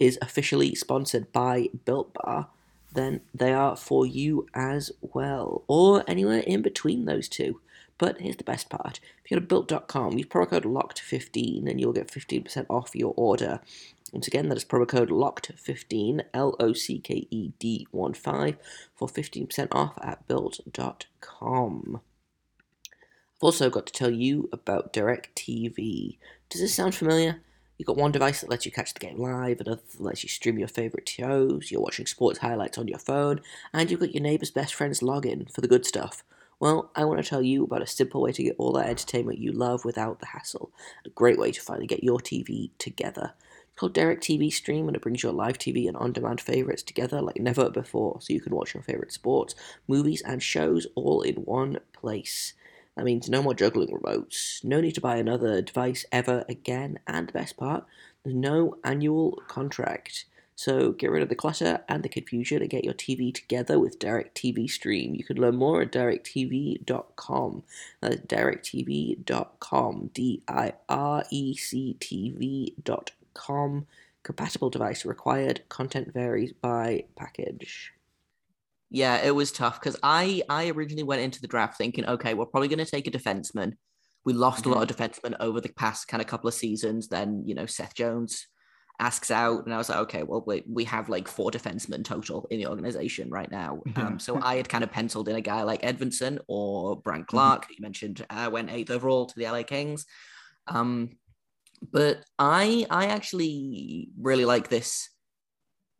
is 0.00 0.18
officially 0.20 0.74
sponsored 0.74 1.30
by 1.30 1.68
Built 1.84 2.14
Bar, 2.14 2.48
then 2.92 3.20
they 3.32 3.52
are 3.52 3.76
for 3.76 4.04
you 4.04 4.46
as 4.54 4.90
well. 5.00 5.62
Or 5.68 6.02
anywhere 6.08 6.40
in 6.40 6.62
between 6.62 7.04
those 7.04 7.28
two. 7.28 7.60
But 7.98 8.18
here's 8.20 8.36
the 8.36 8.44
best 8.44 8.70
part. 8.70 8.98
If 9.22 9.30
you 9.30 9.36
go 9.36 9.40
to 9.40 9.46
built.com, 9.46 10.16
use 10.16 10.26
promo 10.26 10.48
code 10.48 10.64
LOCKED15 10.64 11.70
and 11.70 11.78
you'll 11.78 11.92
get 11.92 12.08
15% 12.08 12.64
off 12.70 12.96
your 12.96 13.12
order. 13.14 13.60
Once 14.10 14.26
again, 14.26 14.48
that 14.48 14.56
is 14.56 14.64
promo 14.64 14.88
code 14.88 15.10
LOCKED15, 15.10 16.22
L 16.32 16.56
O 16.58 16.72
C 16.72 16.98
K 16.98 17.28
E 17.30 17.52
D 17.58 17.86
1 17.90 18.14
5, 18.14 18.56
for 18.96 19.06
15% 19.06 19.68
off 19.72 19.98
at 20.00 20.26
built.com. 20.26 22.00
I've 22.90 23.42
also 23.44 23.70
got 23.70 23.86
to 23.86 23.92
tell 23.92 24.10
you 24.10 24.48
about 24.50 24.94
DirecTV. 24.94 26.16
Does 26.48 26.60
this 26.62 26.74
sound 26.74 26.94
familiar? 26.94 27.42
You've 27.80 27.86
got 27.86 27.96
one 27.96 28.12
device 28.12 28.42
that 28.42 28.50
lets 28.50 28.66
you 28.66 28.72
catch 28.72 28.92
the 28.92 29.00
game 29.00 29.16
live, 29.16 29.58
another 29.58 29.80
that 29.92 30.02
lets 30.02 30.22
you 30.22 30.28
stream 30.28 30.58
your 30.58 30.68
favourite 30.68 31.08
shows, 31.08 31.70
you're 31.70 31.80
watching 31.80 32.04
sports 32.04 32.40
highlights 32.40 32.76
on 32.76 32.88
your 32.88 32.98
phone, 32.98 33.40
and 33.72 33.90
you've 33.90 34.00
got 34.00 34.12
your 34.12 34.22
neighbour's 34.22 34.50
best 34.50 34.74
friend's 34.74 35.00
login 35.00 35.50
for 35.50 35.62
the 35.62 35.66
good 35.66 35.86
stuff. 35.86 36.22
Well, 36.58 36.90
I 36.94 37.06
want 37.06 37.24
to 37.24 37.26
tell 37.26 37.40
you 37.40 37.64
about 37.64 37.80
a 37.80 37.86
simple 37.86 38.20
way 38.20 38.32
to 38.32 38.42
get 38.42 38.56
all 38.58 38.72
that 38.72 38.90
entertainment 38.90 39.38
you 39.38 39.52
love 39.52 39.86
without 39.86 40.20
the 40.20 40.26
hassle. 40.26 40.70
A 41.06 41.08
great 41.08 41.38
way 41.38 41.52
to 41.52 41.60
finally 41.62 41.86
get 41.86 42.04
your 42.04 42.18
TV 42.18 42.68
together. 42.76 43.32
It's 43.70 43.78
called 43.80 43.94
DirecTV 43.94 44.52
Stream, 44.52 44.86
and 44.86 44.94
it 44.94 45.00
brings 45.00 45.22
your 45.22 45.32
live 45.32 45.56
TV 45.56 45.88
and 45.88 45.96
on 45.96 46.12
demand 46.12 46.42
favorites 46.42 46.82
together 46.82 47.22
like 47.22 47.40
never 47.40 47.70
before, 47.70 48.20
so 48.20 48.34
you 48.34 48.42
can 48.42 48.54
watch 48.54 48.74
your 48.74 48.82
favorite 48.82 49.10
sports, 49.10 49.54
movies, 49.88 50.20
and 50.20 50.42
shows 50.42 50.86
all 50.96 51.22
in 51.22 51.36
one 51.36 51.78
place. 51.94 52.52
That 53.00 53.06
means 53.06 53.30
no 53.30 53.42
more 53.42 53.54
juggling 53.54 53.96
remotes, 53.96 54.62
no 54.62 54.78
need 54.78 54.94
to 54.96 55.00
buy 55.00 55.16
another 55.16 55.62
device 55.62 56.04
ever 56.12 56.44
again, 56.50 56.98
and 57.06 57.26
the 57.26 57.32
best 57.32 57.56
part, 57.56 57.86
there's 58.22 58.36
no 58.36 58.76
annual 58.84 59.42
contract. 59.48 60.26
So 60.54 60.92
get 60.92 61.10
rid 61.10 61.22
of 61.22 61.30
the 61.30 61.34
clutter 61.34 61.82
and 61.88 62.02
the 62.02 62.10
confusion 62.10 62.60
and 62.60 62.68
get 62.68 62.84
your 62.84 62.92
TV 62.92 63.32
together 63.34 63.80
with 63.80 63.98
DirecTV 63.98 64.68
Stream. 64.68 65.14
You 65.14 65.24
can 65.24 65.38
learn 65.38 65.56
more 65.56 65.80
at 65.80 65.92
directv.com. 65.92 67.62
That's 68.02 68.16
directv.com. 68.16 70.10
D 70.12 70.42
I 70.46 70.72
R 70.90 71.24
E 71.30 71.56
C 71.56 71.96
T 71.98 72.34
V.com. 72.36 73.86
Compatible 74.22 74.68
device 74.68 75.06
required. 75.06 75.62
Content 75.70 76.12
varies 76.12 76.52
by 76.52 77.04
package. 77.16 77.94
Yeah, 78.90 79.18
it 79.18 79.34
was 79.34 79.52
tough 79.52 79.80
because 79.80 79.96
I 80.02 80.42
I 80.48 80.68
originally 80.70 81.04
went 81.04 81.22
into 81.22 81.40
the 81.40 81.48
draft 81.48 81.78
thinking, 81.78 82.06
okay, 82.06 82.34
we're 82.34 82.46
probably 82.46 82.68
going 82.68 82.84
to 82.84 82.90
take 82.90 83.06
a 83.06 83.10
defenseman. 83.10 83.74
We 84.24 84.32
lost 84.32 84.66
a 84.66 84.68
lot 84.68 84.90
of 84.90 84.94
defensemen 84.94 85.36
over 85.40 85.60
the 85.60 85.72
past 85.72 86.08
kind 86.08 86.20
of 86.20 86.26
couple 86.26 86.48
of 86.48 86.54
seasons. 86.54 87.08
Then 87.08 87.44
you 87.46 87.54
know 87.54 87.66
Seth 87.66 87.94
Jones 87.94 88.46
asks 88.98 89.30
out, 89.30 89.64
and 89.64 89.72
I 89.72 89.78
was 89.78 89.88
like, 89.88 89.98
okay, 90.00 90.22
well, 90.24 90.44
we, 90.46 90.62
we 90.68 90.84
have 90.84 91.08
like 91.08 91.26
four 91.26 91.50
defensemen 91.50 92.04
total 92.04 92.46
in 92.50 92.58
the 92.58 92.66
organization 92.66 93.30
right 93.30 93.50
now. 93.50 93.80
Yeah. 93.86 94.06
Um, 94.06 94.18
so 94.18 94.38
I 94.42 94.56
had 94.56 94.68
kind 94.68 94.84
of 94.84 94.92
penciled 94.92 95.28
in 95.28 95.36
a 95.36 95.40
guy 95.40 95.62
like 95.62 95.82
Edvinsson 95.82 96.38
or 96.48 97.00
Brandt 97.00 97.22
mm-hmm. 97.22 97.36
Clarke. 97.36 97.62
Mm-hmm. 97.64 97.72
You 97.78 97.82
mentioned 97.82 98.26
uh, 98.28 98.50
went 98.52 98.70
eighth 98.70 98.90
overall 98.90 99.26
to 99.26 99.34
the 99.36 99.46
LA 99.46 99.62
Kings. 99.62 100.04
Um, 100.66 101.16
but 101.92 102.24
I 102.38 102.86
I 102.90 103.06
actually 103.06 104.10
really 104.20 104.44
like 104.44 104.68
this 104.68 105.08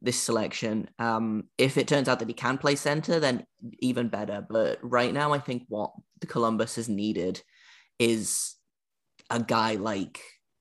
this 0.02 0.21
selection. 0.21 0.88
Um, 0.99 1.45
if 1.59 1.76
it 1.76 1.88
turns 1.88 2.09
out 2.09 2.19
that 2.21 2.28
he 2.28 2.35
can 2.35 2.59
play 2.59 2.76
center, 2.76 3.21
then 3.21 3.45
even 3.80 4.09
better. 4.09 4.47
But 4.49 4.78
right 4.83 5.12
now, 5.12 5.33
I 5.33 5.38
think 5.38 5.64
what 5.69 5.92
the 6.21 6.26
Columbus 6.26 6.76
has 6.76 6.88
needed 6.88 7.42
is 7.99 8.57
a 9.28 9.40
guy 9.40 9.75
like 9.75 10.21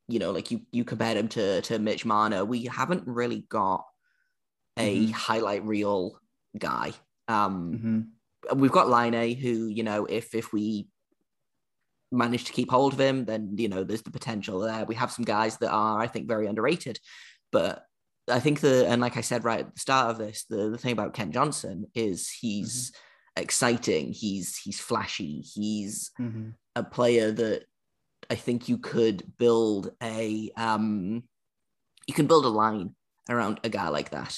you 0.10 0.18
know, 0.18 0.32
like 0.32 0.50
you 0.50 0.62
you 0.72 0.84
compared 0.84 1.18
him 1.18 1.28
to 1.30 1.62
to 1.62 1.80
Mitch 1.80 2.04
Marner. 2.04 2.44
We 2.44 2.66
haven't 2.66 3.04
really 3.06 3.46
got 3.48 3.86
a 4.76 5.04
mm-hmm. 5.04 5.12
highlight 5.12 5.64
reel 5.64 6.20
guy. 6.58 6.94
Um, 7.28 8.10
mm-hmm. 8.44 8.60
We've 8.60 8.72
got 8.72 8.90
Laine, 8.90 9.36
who 9.36 9.68
you 9.68 9.84
know, 9.84 10.06
if 10.06 10.34
if 10.34 10.52
we 10.52 10.88
manage 12.12 12.46
to 12.46 12.54
keep 12.54 12.72
hold 12.72 12.94
of 12.94 13.00
him, 13.00 13.26
then 13.26 13.54
you 13.56 13.70
know 13.70 13.84
there's 13.84 14.02
the 14.02 14.12
potential 14.12 14.60
there. 14.60 14.84
We 14.84 14.96
have 14.96 15.12
some 15.12 15.26
guys 15.26 15.58
that 15.58 15.70
are, 15.70 16.00
I 16.00 16.08
think, 16.08 16.28
very 16.28 16.48
underrated, 16.48 17.00
but 17.52 17.86
I 18.30 18.40
think 18.40 18.62
the 18.62 18.88
and 18.88 19.02
like 19.02 19.18
I 19.18 19.22
said 19.22 19.44
right 19.44 19.62
at 19.62 19.74
the 19.74 19.80
start 19.80 20.12
of 20.12 20.18
this, 20.18 20.46
the, 20.50 20.70
the 20.70 20.78
thing 20.78 20.94
about 20.94 21.14
Kent 21.14 21.34
Johnson 21.34 21.86
is 21.94 22.30
he's 22.30 22.92
mm-hmm. 22.92 23.44
exciting, 23.44 24.14
he's 24.14 24.58
he's 24.58 24.80
flashy, 24.80 25.42
he's 25.42 26.12
mm-hmm. 26.20 26.50
a 26.76 26.84
player 26.84 27.32
that 27.32 27.64
I 28.30 28.36
think 28.36 28.70
you 28.70 28.78
could 28.78 29.24
build 29.38 29.92
a 30.02 30.52
um 30.58 31.24
you 32.08 32.14
can 32.14 32.28
build 32.28 32.46
a 32.46 32.50
line 32.50 32.96
around 33.30 33.60
a 33.64 33.70
guy 33.70 33.90
like 33.90 34.12
that. 34.12 34.38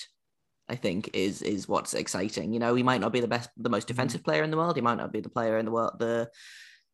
I 0.69 0.75
think 0.75 1.09
is 1.13 1.41
is 1.41 1.67
what's 1.67 1.93
exciting. 1.93 2.53
You 2.53 2.59
know, 2.59 2.75
he 2.75 2.83
might 2.83 3.01
not 3.01 3.11
be 3.11 3.19
the 3.19 3.27
best, 3.27 3.49
the 3.57 3.69
most 3.69 3.87
mm-hmm. 3.87 3.95
defensive 3.95 4.23
player 4.23 4.43
in 4.43 4.51
the 4.51 4.57
world. 4.57 4.75
He 4.75 4.81
might 4.81 4.97
not 4.97 5.11
be 5.11 5.21
the 5.21 5.29
player 5.29 5.57
in 5.57 5.65
the 5.65 5.71
world, 5.71 5.99
the 5.99 6.29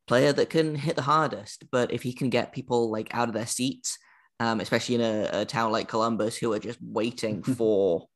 player 0.08 0.34
that 0.34 0.50
can 0.50 0.76
hit 0.76 0.96
the 0.96 1.02
hardest. 1.04 1.66
But 1.72 1.92
if 1.92 2.02
he 2.02 2.14
can 2.14 2.30
get 2.30 2.54
people 2.54 2.90
like 2.90 3.14
out 3.14 3.28
of 3.28 3.34
their 3.34 3.46
seats 3.46 3.98
um, 4.40 4.60
especially 4.60 4.96
in 4.96 5.02
a, 5.02 5.30
a, 5.34 5.46
town 5.46 5.72
like 5.72 5.88
Columbus 5.88 6.38
who 6.38 6.54
are 6.54 6.60
just 6.60 6.80
waiting 6.82 7.44
for 7.58 8.08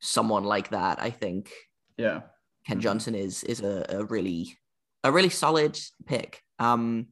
someone 0.00 0.44
like 0.44 0.70
that. 0.70 1.00
I 1.00 1.10
think 1.10 1.50
yeah, 1.96 2.20
Ken 2.66 2.76
mm-hmm. 2.76 2.80
Johnson 2.80 3.14
is 3.14 3.44
is 3.44 3.60
a, 3.60 3.86
a 3.88 4.04
really 4.04 4.56
a 5.02 5.12
really 5.12 5.30
solid 5.30 5.78
pick. 6.06 6.42
Um, 6.58 7.08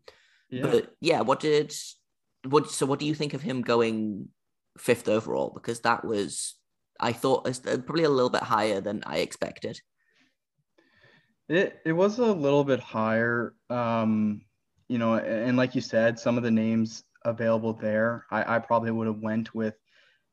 yeah. 0.51 0.63
But 0.63 0.95
yeah, 1.01 1.21
what 1.23 1.41
did 1.41 1.75
what? 2.49 2.71
So 2.71 2.87
what 2.87 2.99
do 2.99 3.07
you 3.07 3.15
think 3.15 3.35
of 3.35 3.43
him 3.43 3.63
going 3.63 4.29
fifth 4.79 5.09
overall? 5.09 5.51
Because 5.55 5.81
that 5.81 6.05
was 6.05 6.57
I 7.01 7.13
thought 7.13 7.49
uh, 7.49 7.79
probably 7.79 8.05
a 8.05 8.11
little 8.11 8.31
bit 8.31 8.43
higher 8.43 8.81
than 8.81 9.03
I 9.07 9.19
expected. 9.19 9.81
It 11.49 11.81
it 11.85 11.93
was 11.93 12.19
a 12.19 12.33
little 12.33 12.65
bit 12.65 12.81
higher. 12.81 13.55
Um, 13.71 14.43
you 14.89 14.99
know, 14.99 15.15
and 15.15 15.57
like 15.57 15.75
you 15.75 15.81
said, 15.81 16.19
some 16.19 16.37
of 16.37 16.43
the 16.43 16.51
names 16.51 17.05
available 17.25 17.73
there. 17.73 18.27
I, 18.31 18.57
I 18.57 18.59
probably 18.59 18.91
would 18.91 19.07
have 19.07 19.21
went 19.21 19.55
with 19.55 19.75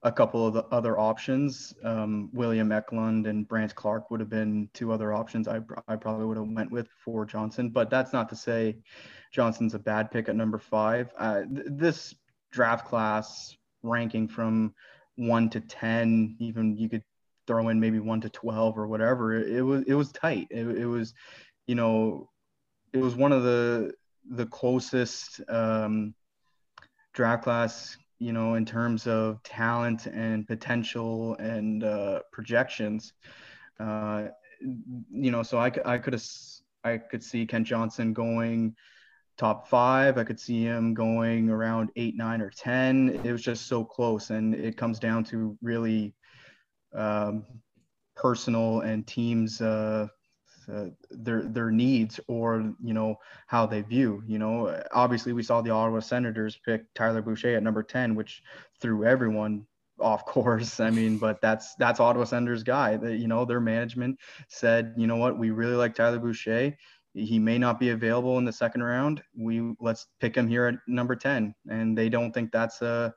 a 0.03 0.11
couple 0.11 0.47
of 0.47 0.53
the 0.53 0.65
other 0.67 0.97
options. 0.97 1.73
Um, 1.83 2.29
William 2.31 2.71
Eklund 2.71 3.27
and 3.27 3.47
Brandt 3.47 3.75
Clarke 3.75 4.09
would 4.09 4.21
have 4.21 4.29
been 4.29 4.69
two 4.73 4.93
other 4.93 5.13
options 5.13 5.47
I, 5.47 5.59
I 5.87 5.97
probably 5.97 6.25
would 6.25 6.37
have 6.37 6.47
went 6.47 6.71
with 6.71 6.87
for 7.03 7.25
Johnson. 7.25 7.69
But 7.69 7.89
that's 7.89 8.13
not 8.13 8.29
to 8.29 8.35
say 8.35 8.77
Johnson's 9.33 9.73
a 9.73 9.79
bad 9.79 10.09
pick 10.09 10.29
at 10.29 10.35
number 10.35 10.57
five. 10.57 11.11
Uh, 11.17 11.41
th- 11.53 11.67
this 11.69 12.15
draft 12.51 12.87
class 12.87 13.57
ranking 13.83 14.27
from 14.27 14.73
one 15.15 15.49
to 15.49 15.59
ten, 15.59 16.37
even 16.39 16.77
you 16.77 16.87
could 16.87 17.03
throw 17.45 17.67
in 17.67 17.79
maybe 17.79 17.99
one 17.99 18.21
to 18.21 18.29
twelve 18.29 18.77
or 18.77 18.87
whatever. 18.87 19.35
It, 19.35 19.49
it 19.49 19.61
was 19.61 19.83
it 19.85 19.95
was 19.95 20.13
tight. 20.13 20.47
It, 20.49 20.65
it 20.65 20.85
was, 20.85 21.13
you 21.67 21.75
know, 21.75 22.29
it 22.93 22.99
was 22.99 23.15
one 23.15 23.33
of 23.33 23.43
the 23.43 23.91
the 24.29 24.45
closest 24.45 25.41
um, 25.49 26.13
draft 27.13 27.43
class, 27.43 27.97
you 28.19 28.33
know, 28.33 28.55
in 28.55 28.65
terms 28.65 29.07
of 29.07 29.41
talent 29.43 30.05
and 30.07 30.47
potential 30.47 31.35
and 31.35 31.83
uh, 31.83 32.19
projections. 32.31 33.13
Uh, 33.79 34.27
you 34.61 35.31
know, 35.31 35.43
so 35.43 35.57
I, 35.57 35.71
I 35.85 35.97
could 35.97 36.21
I 36.83 36.97
could 36.97 37.23
see 37.23 37.45
Kent 37.45 37.67
Johnson 37.67 38.13
going 38.13 38.75
top 39.37 39.67
five. 39.69 40.17
I 40.17 40.23
could 40.23 40.39
see 40.39 40.63
him 40.63 40.93
going 40.93 41.49
around 41.49 41.89
eight, 41.95 42.15
nine, 42.15 42.41
or 42.41 42.49
10. 42.49 43.21
It 43.23 43.31
was 43.31 43.41
just 43.41 43.67
so 43.67 43.85
close. 43.85 44.29
And 44.29 44.53
it 44.53 44.77
comes 44.77 44.99
down 44.99 45.23
to 45.25 45.57
really 45.61 46.13
um, 46.93 47.45
personal 48.15 48.81
and 48.81 49.07
teams 49.07 49.61
uh, 49.61 50.07
uh, 50.73 50.85
their 51.11 51.43
their 51.43 51.71
needs 51.71 52.19
or 52.27 52.73
you 52.83 52.93
know 52.93 53.15
how 53.47 53.65
they 53.65 53.81
view 53.81 54.21
you 54.27 54.37
know 54.37 54.81
obviously 54.93 55.33
we 55.33 55.41
saw 55.41 55.61
the 55.61 55.69
ottawa 55.69 55.99
senators 55.99 56.59
pick 56.63 56.83
tyler 56.93 57.21
boucher 57.21 57.55
at 57.55 57.63
number 57.63 57.81
10 57.81 58.13
which 58.13 58.43
threw 58.79 59.03
everyone 59.05 59.65
off 60.01 60.25
course. 60.25 60.79
I 60.79 60.89
mean 60.89 61.17
but 61.17 61.41
that's 61.41 61.75
that's 61.75 61.99
ottawa 61.99 62.25
senators 62.25 62.63
guy 62.63 62.97
that 62.97 63.17
you 63.17 63.27
know 63.27 63.45
their 63.45 63.61
management 63.61 64.19
said 64.47 64.93
you 64.97 65.07
know 65.07 65.17
what? 65.17 65.37
We 65.37 65.51
really 65.51 65.75
like 65.75 65.95
tyler 65.95 66.19
boucher. 66.19 66.75
He 67.13 67.39
may 67.39 67.57
not 67.57 67.79
be 67.79 67.89
available 67.89 68.37
in 68.37 68.45
the 68.45 68.53
second 68.53 68.83
round. 68.83 69.23
We 69.35 69.73
let's 69.79 70.07
pick 70.19 70.35
him 70.35 70.47
here 70.47 70.67
at 70.67 70.75
number 70.87 71.15
10 71.15 71.53
and 71.69 71.97
they 71.97 72.09
don't 72.09 72.31
think 72.31 72.51
that's 72.51 72.81
a 72.81 73.13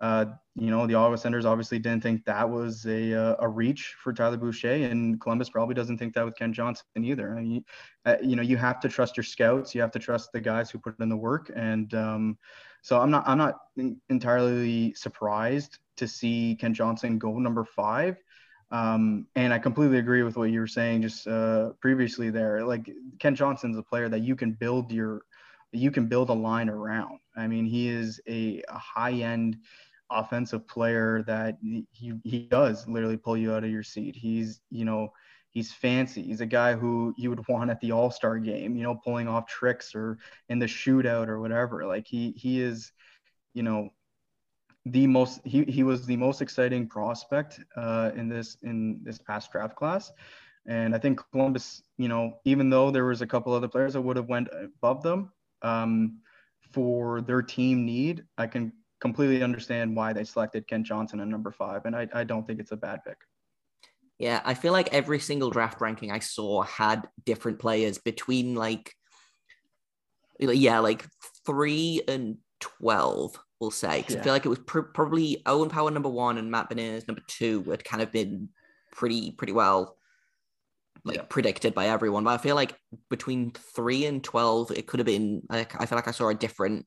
uh, 0.00 0.24
you 0.54 0.70
know, 0.70 0.86
the 0.86 0.94
Ottawa 0.94 1.16
Senators 1.16 1.44
obviously 1.44 1.78
didn't 1.78 2.02
think 2.02 2.24
that 2.24 2.48
was 2.48 2.86
a, 2.86 3.14
uh, 3.14 3.36
a 3.40 3.48
reach 3.48 3.96
for 4.02 4.12
Tyler 4.12 4.38
Boucher, 4.38 4.72
and 4.72 5.20
Columbus 5.20 5.50
probably 5.50 5.74
doesn't 5.74 5.98
think 5.98 6.14
that 6.14 6.24
with 6.24 6.36
Kent 6.36 6.54
Johnson 6.54 6.84
either. 6.96 7.36
I 7.36 7.42
mean, 7.42 7.64
uh, 8.06 8.16
you 8.22 8.34
know, 8.34 8.42
you 8.42 8.56
have 8.56 8.80
to 8.80 8.88
trust 8.88 9.16
your 9.16 9.24
scouts, 9.24 9.74
you 9.74 9.80
have 9.82 9.90
to 9.92 9.98
trust 9.98 10.32
the 10.32 10.40
guys 10.40 10.70
who 10.70 10.78
put 10.78 10.98
in 11.00 11.08
the 11.10 11.16
work, 11.16 11.50
and 11.54 11.92
um, 11.94 12.38
so 12.82 12.98
I'm 12.98 13.10
not 13.10 13.28
I'm 13.28 13.38
not 13.38 13.56
entirely 14.08 14.94
surprised 14.94 15.78
to 15.98 16.08
see 16.08 16.56
Kent 16.58 16.76
Johnson 16.76 17.18
go 17.18 17.38
number 17.38 17.64
five. 17.64 18.16
Um, 18.70 19.26
and 19.34 19.52
I 19.52 19.58
completely 19.58 19.98
agree 19.98 20.22
with 20.22 20.36
what 20.36 20.50
you 20.50 20.60
were 20.60 20.66
saying 20.66 21.02
just 21.02 21.26
uh, 21.26 21.70
previously 21.80 22.30
there. 22.30 22.64
Like 22.64 22.88
Kent 23.18 23.36
Johnson's 23.36 23.76
a 23.76 23.82
player 23.82 24.08
that 24.08 24.20
you 24.20 24.36
can 24.36 24.52
build 24.52 24.92
your 24.92 25.22
you 25.72 25.90
can 25.90 26.06
build 26.06 26.30
a 26.30 26.34
line 26.34 26.68
around. 26.68 27.20
I 27.36 27.46
mean, 27.46 27.64
he 27.64 27.88
is 27.88 28.20
a, 28.28 28.62
a 28.68 28.78
high 28.78 29.12
end 29.12 29.58
offensive 30.10 30.66
player 30.66 31.22
that 31.26 31.58
he, 31.92 32.14
he 32.24 32.40
does 32.40 32.86
literally 32.88 33.16
pull 33.16 33.36
you 33.36 33.54
out 33.54 33.64
of 33.64 33.70
your 33.70 33.82
seat. 33.82 34.16
He's, 34.16 34.60
you 34.70 34.84
know, 34.84 35.12
he's 35.50 35.72
fancy. 35.72 36.22
He's 36.22 36.40
a 36.40 36.46
guy 36.46 36.74
who 36.74 37.14
you 37.16 37.30
would 37.30 37.46
want 37.48 37.70
at 37.70 37.80
the 37.80 37.92
All-Star 37.92 38.38
game, 38.38 38.76
you 38.76 38.82
know, 38.82 38.94
pulling 38.94 39.28
off 39.28 39.46
tricks 39.46 39.94
or 39.94 40.18
in 40.48 40.58
the 40.58 40.66
shootout 40.66 41.28
or 41.28 41.40
whatever. 41.40 41.86
Like 41.86 42.06
he 42.06 42.32
he 42.36 42.60
is, 42.60 42.92
you 43.54 43.62
know, 43.62 43.90
the 44.86 45.06
most 45.06 45.40
he, 45.44 45.64
he 45.64 45.82
was 45.82 46.06
the 46.06 46.16
most 46.16 46.40
exciting 46.40 46.88
prospect 46.88 47.60
uh, 47.76 48.10
in 48.14 48.28
this 48.28 48.56
in 48.62 49.00
this 49.02 49.18
past 49.18 49.52
draft 49.52 49.76
class. 49.76 50.12
And 50.66 50.94
I 50.94 50.98
think 50.98 51.20
Columbus, 51.32 51.82
you 51.96 52.08
know, 52.08 52.38
even 52.44 52.70
though 52.70 52.90
there 52.90 53.06
was 53.06 53.22
a 53.22 53.26
couple 53.26 53.52
other 53.52 53.68
players 53.68 53.94
that 53.94 54.00
would 54.00 54.16
have 54.16 54.28
went 54.28 54.48
above 54.52 55.02
them 55.02 55.32
um, 55.62 56.18
for 56.72 57.22
their 57.22 57.42
team 57.42 57.84
need, 57.84 58.24
I 58.38 58.46
can 58.46 58.72
completely 59.00 59.42
understand 59.42 59.96
why 59.96 60.12
they 60.12 60.24
selected 60.24 60.66
Kent 60.68 60.86
Johnson 60.86 61.20
at 61.20 61.28
number 61.28 61.50
five, 61.50 61.86
and 61.86 61.96
I, 61.96 62.08
I 62.12 62.24
don't 62.24 62.46
think 62.46 62.60
it's 62.60 62.72
a 62.72 62.76
bad 62.76 63.04
pick. 63.04 63.16
Yeah, 64.18 64.40
I 64.44 64.54
feel 64.54 64.72
like 64.72 64.92
every 64.92 65.18
single 65.18 65.50
draft 65.50 65.80
ranking 65.80 66.12
I 66.12 66.18
saw 66.18 66.62
had 66.62 67.08
different 67.24 67.58
players 67.58 67.96
between 67.98 68.54
like, 68.54 68.94
yeah, 70.38 70.80
like 70.80 71.06
three 71.46 72.02
and 72.06 72.36
twelve. 72.60 73.38
We'll 73.60 73.70
say 73.70 73.98
because 73.98 74.14
yeah. 74.14 74.20
I 74.20 74.24
feel 74.24 74.32
like 74.32 74.46
it 74.46 74.50
was 74.50 74.58
pr- 74.60 74.80
probably 74.80 75.42
Owen 75.46 75.68
Power 75.68 75.90
number 75.90 76.08
one 76.08 76.38
and 76.38 76.50
Matt 76.50 76.70
Beniers 76.70 77.08
number 77.08 77.22
two 77.26 77.62
had 77.64 77.84
kind 77.84 78.02
of 78.02 78.12
been 78.12 78.48
pretty 78.92 79.32
pretty 79.32 79.52
well 79.52 79.96
like 81.04 81.16
yeah. 81.16 81.22
predicted 81.28 81.74
by 81.74 81.88
everyone. 81.88 82.24
But 82.24 82.38
I 82.38 82.42
feel 82.42 82.56
like 82.56 82.74
between 83.08 83.52
three 83.52 84.06
and 84.06 84.22
twelve, 84.22 84.70
it 84.70 84.86
could 84.86 85.00
have 85.00 85.06
been 85.06 85.42
like 85.48 85.80
I 85.80 85.86
feel 85.86 85.96
like 85.96 86.08
I 86.08 86.12
saw 86.12 86.28
a 86.28 86.34
different 86.34 86.86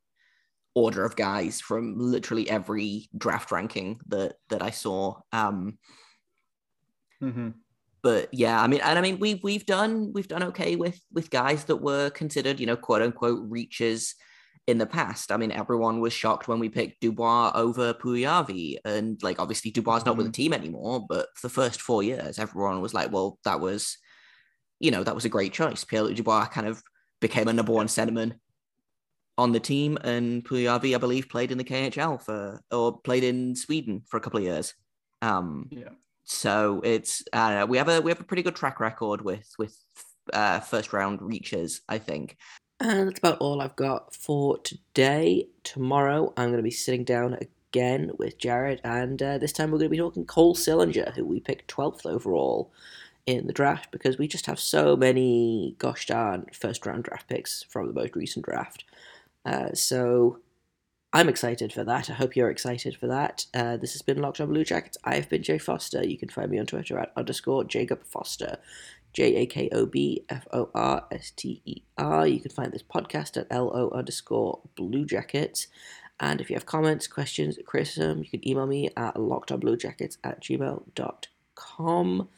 order 0.75 1.05
of 1.05 1.15
guys 1.15 1.61
from 1.61 1.97
literally 1.97 2.49
every 2.49 3.07
draft 3.17 3.51
ranking 3.51 3.99
that 4.07 4.35
that 4.49 4.61
I 4.61 4.71
saw. 4.71 5.19
Um, 5.31 5.77
mm-hmm. 7.21 7.49
But 8.01 8.29
yeah, 8.33 8.61
I 8.61 8.67
mean, 8.67 8.81
and 8.83 8.99
I 8.99 9.01
mean, 9.01 9.19
we've 9.19 9.41
we've 9.43 9.65
done 9.65 10.11
we've 10.13 10.27
done 10.27 10.43
okay 10.43 10.75
with 10.75 10.99
with 11.11 11.29
guys 11.29 11.65
that 11.65 11.77
were 11.77 12.09
considered, 12.09 12.59
you 12.59 12.65
know, 12.65 12.75
quote 12.75 13.01
unquote 13.01 13.49
reaches 13.49 14.15
in 14.67 14.77
the 14.77 14.85
past. 14.85 15.31
I 15.31 15.37
mean, 15.37 15.51
everyone 15.51 15.99
was 15.99 16.13
shocked 16.13 16.47
when 16.47 16.59
we 16.59 16.69
picked 16.69 17.01
Dubois 17.01 17.51
over 17.53 17.93
Puljujarvi, 17.93 18.77
and 18.83 19.21
like 19.23 19.39
obviously 19.39 19.71
Dubois 19.71 19.97
is 19.97 20.05
not 20.05 20.13
mm-hmm. 20.13 20.17
with 20.17 20.27
the 20.27 20.31
team 20.33 20.53
anymore. 20.53 21.05
But 21.07 21.27
for 21.35 21.47
the 21.47 21.53
first 21.53 21.81
four 21.81 22.03
years, 22.03 22.39
everyone 22.39 22.81
was 22.81 22.93
like, 22.93 23.11
well, 23.11 23.39
that 23.45 23.61
was, 23.61 23.97
you 24.79 24.91
know, 24.91 25.03
that 25.03 25.15
was 25.15 25.25
a 25.25 25.29
great 25.29 25.53
choice. 25.53 25.83
Pierre 25.83 26.11
Dubois 26.13 26.47
kind 26.47 26.67
of 26.67 26.81
became 27.21 27.47
a 27.47 27.53
number 27.53 27.71
one 27.71 27.87
centerman 27.87 28.33
on 29.37 29.51
the 29.51 29.59
team, 29.59 29.97
and 30.03 30.43
Puljujärvi, 30.45 30.95
I 30.95 30.97
believe, 30.97 31.29
played 31.29 31.51
in 31.51 31.57
the 31.57 31.63
KHL 31.63 32.21
for 32.21 32.61
or 32.71 32.99
played 32.99 33.23
in 33.23 33.55
Sweden 33.55 34.03
for 34.07 34.17
a 34.17 34.21
couple 34.21 34.37
of 34.37 34.43
years. 34.43 34.73
Um, 35.21 35.67
yeah. 35.71 35.89
So 36.25 36.81
it's 36.83 37.23
uh, 37.33 37.65
we 37.67 37.77
have 37.77 37.89
a 37.89 38.01
we 38.01 38.11
have 38.11 38.19
a 38.19 38.25
pretty 38.25 38.43
good 38.43 38.55
track 38.55 38.79
record 38.79 39.21
with 39.21 39.49
with 39.57 39.77
uh, 40.31 40.59
first 40.59 40.93
round 40.93 41.21
reaches, 41.21 41.81
I 41.89 41.97
think. 41.97 42.37
And 42.79 43.07
that's 43.07 43.19
about 43.19 43.39
all 43.39 43.61
I've 43.61 43.75
got 43.75 44.15
for 44.15 44.57
today. 44.59 45.47
Tomorrow, 45.63 46.33
I'm 46.37 46.49
going 46.49 46.57
to 46.57 46.63
be 46.63 46.71
sitting 46.71 47.03
down 47.03 47.37
again 47.39 48.11
with 48.17 48.37
Jared, 48.37 48.81
and 48.83 49.21
uh, 49.21 49.37
this 49.37 49.53
time 49.53 49.71
we're 49.71 49.77
going 49.77 49.89
to 49.89 49.91
be 49.91 49.97
talking 49.97 50.25
Cole 50.25 50.55
Sillinger, 50.55 51.13
who 51.15 51.25
we 51.25 51.39
picked 51.39 51.73
12th 51.73 52.05
overall 52.05 52.71
in 53.25 53.47
the 53.47 53.53
draft 53.53 53.89
because 53.91 54.17
we 54.17 54.27
just 54.27 54.45
have 54.45 54.59
so 54.59 54.97
many 54.97 55.75
gosh 55.77 56.05
darn 56.05 56.45
first 56.53 56.85
round 56.85 57.03
draft 57.03 57.29
picks 57.29 57.63
from 57.63 57.87
the 57.87 57.93
most 57.93 58.15
recent 58.15 58.45
draft. 58.45 58.83
Uh, 59.45 59.73
so 59.73 60.39
I'm 61.11 61.29
excited 61.29 61.71
for 61.71 61.83
that. 61.83 62.09
I 62.09 62.13
hope 62.13 62.35
you're 62.35 62.49
excited 62.49 62.95
for 62.95 63.07
that. 63.07 63.45
Uh, 63.53 63.77
this 63.77 63.93
has 63.93 64.01
been 64.01 64.19
Locked 64.19 64.41
on 64.41 64.49
Blue 64.49 64.63
Jackets. 64.63 64.97
I've 65.03 65.29
been 65.29 65.43
Jay 65.43 65.57
Forster. 65.57 66.03
You 66.03 66.17
can 66.17 66.29
find 66.29 66.49
me 66.49 66.59
on 66.59 66.65
Twitter 66.65 66.97
at 66.97 67.13
underscore 67.15 67.63
Jakob 67.63 68.03
Forster. 68.05 68.57
J 69.13 69.35
A 69.35 69.45
K 69.45 69.69
O 69.71 69.85
B 69.85 70.25
F 70.27 70.47
O 70.51 70.69
R 70.73 71.05
S 71.11 71.31
T 71.31 71.61
E 71.65 71.83
R. 71.97 72.25
You 72.25 72.39
can 72.39 72.51
find 72.51 72.71
this 72.71 72.83
podcast 72.83 73.37
at 73.37 73.47
L 73.51 73.71
O 73.75 73.91
underscore 73.91 74.61
Blue 74.75 75.05
Jackets. 75.05 75.67
And 76.19 76.41
if 76.41 76.49
you 76.49 76.55
have 76.55 76.65
comments, 76.65 77.05
questions, 77.07 77.59
criticism, 77.65 78.19
you 78.19 78.29
can 78.29 78.47
email 78.47 78.65
me 78.65 78.89
at 78.97 79.15
lockedonbluejackets 79.15 80.17
at 80.23 80.41
gmail.com. 80.41 82.29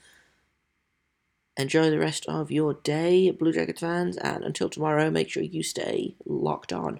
Enjoy 1.58 1.89
the 1.89 2.00
rest 2.00 2.26
of 2.28 2.52
your 2.52 2.74
day, 2.74 3.32
Blue 3.32 3.54
Jackets 3.54 3.80
fans, 3.80 4.18
and 4.18 4.44
until 4.44 4.70
tomorrow, 4.70 5.10
make 5.10 5.30
sure 5.30 5.44
you 5.44 5.63
stay 5.63 6.15
locked 6.26 6.74
on. 6.74 7.00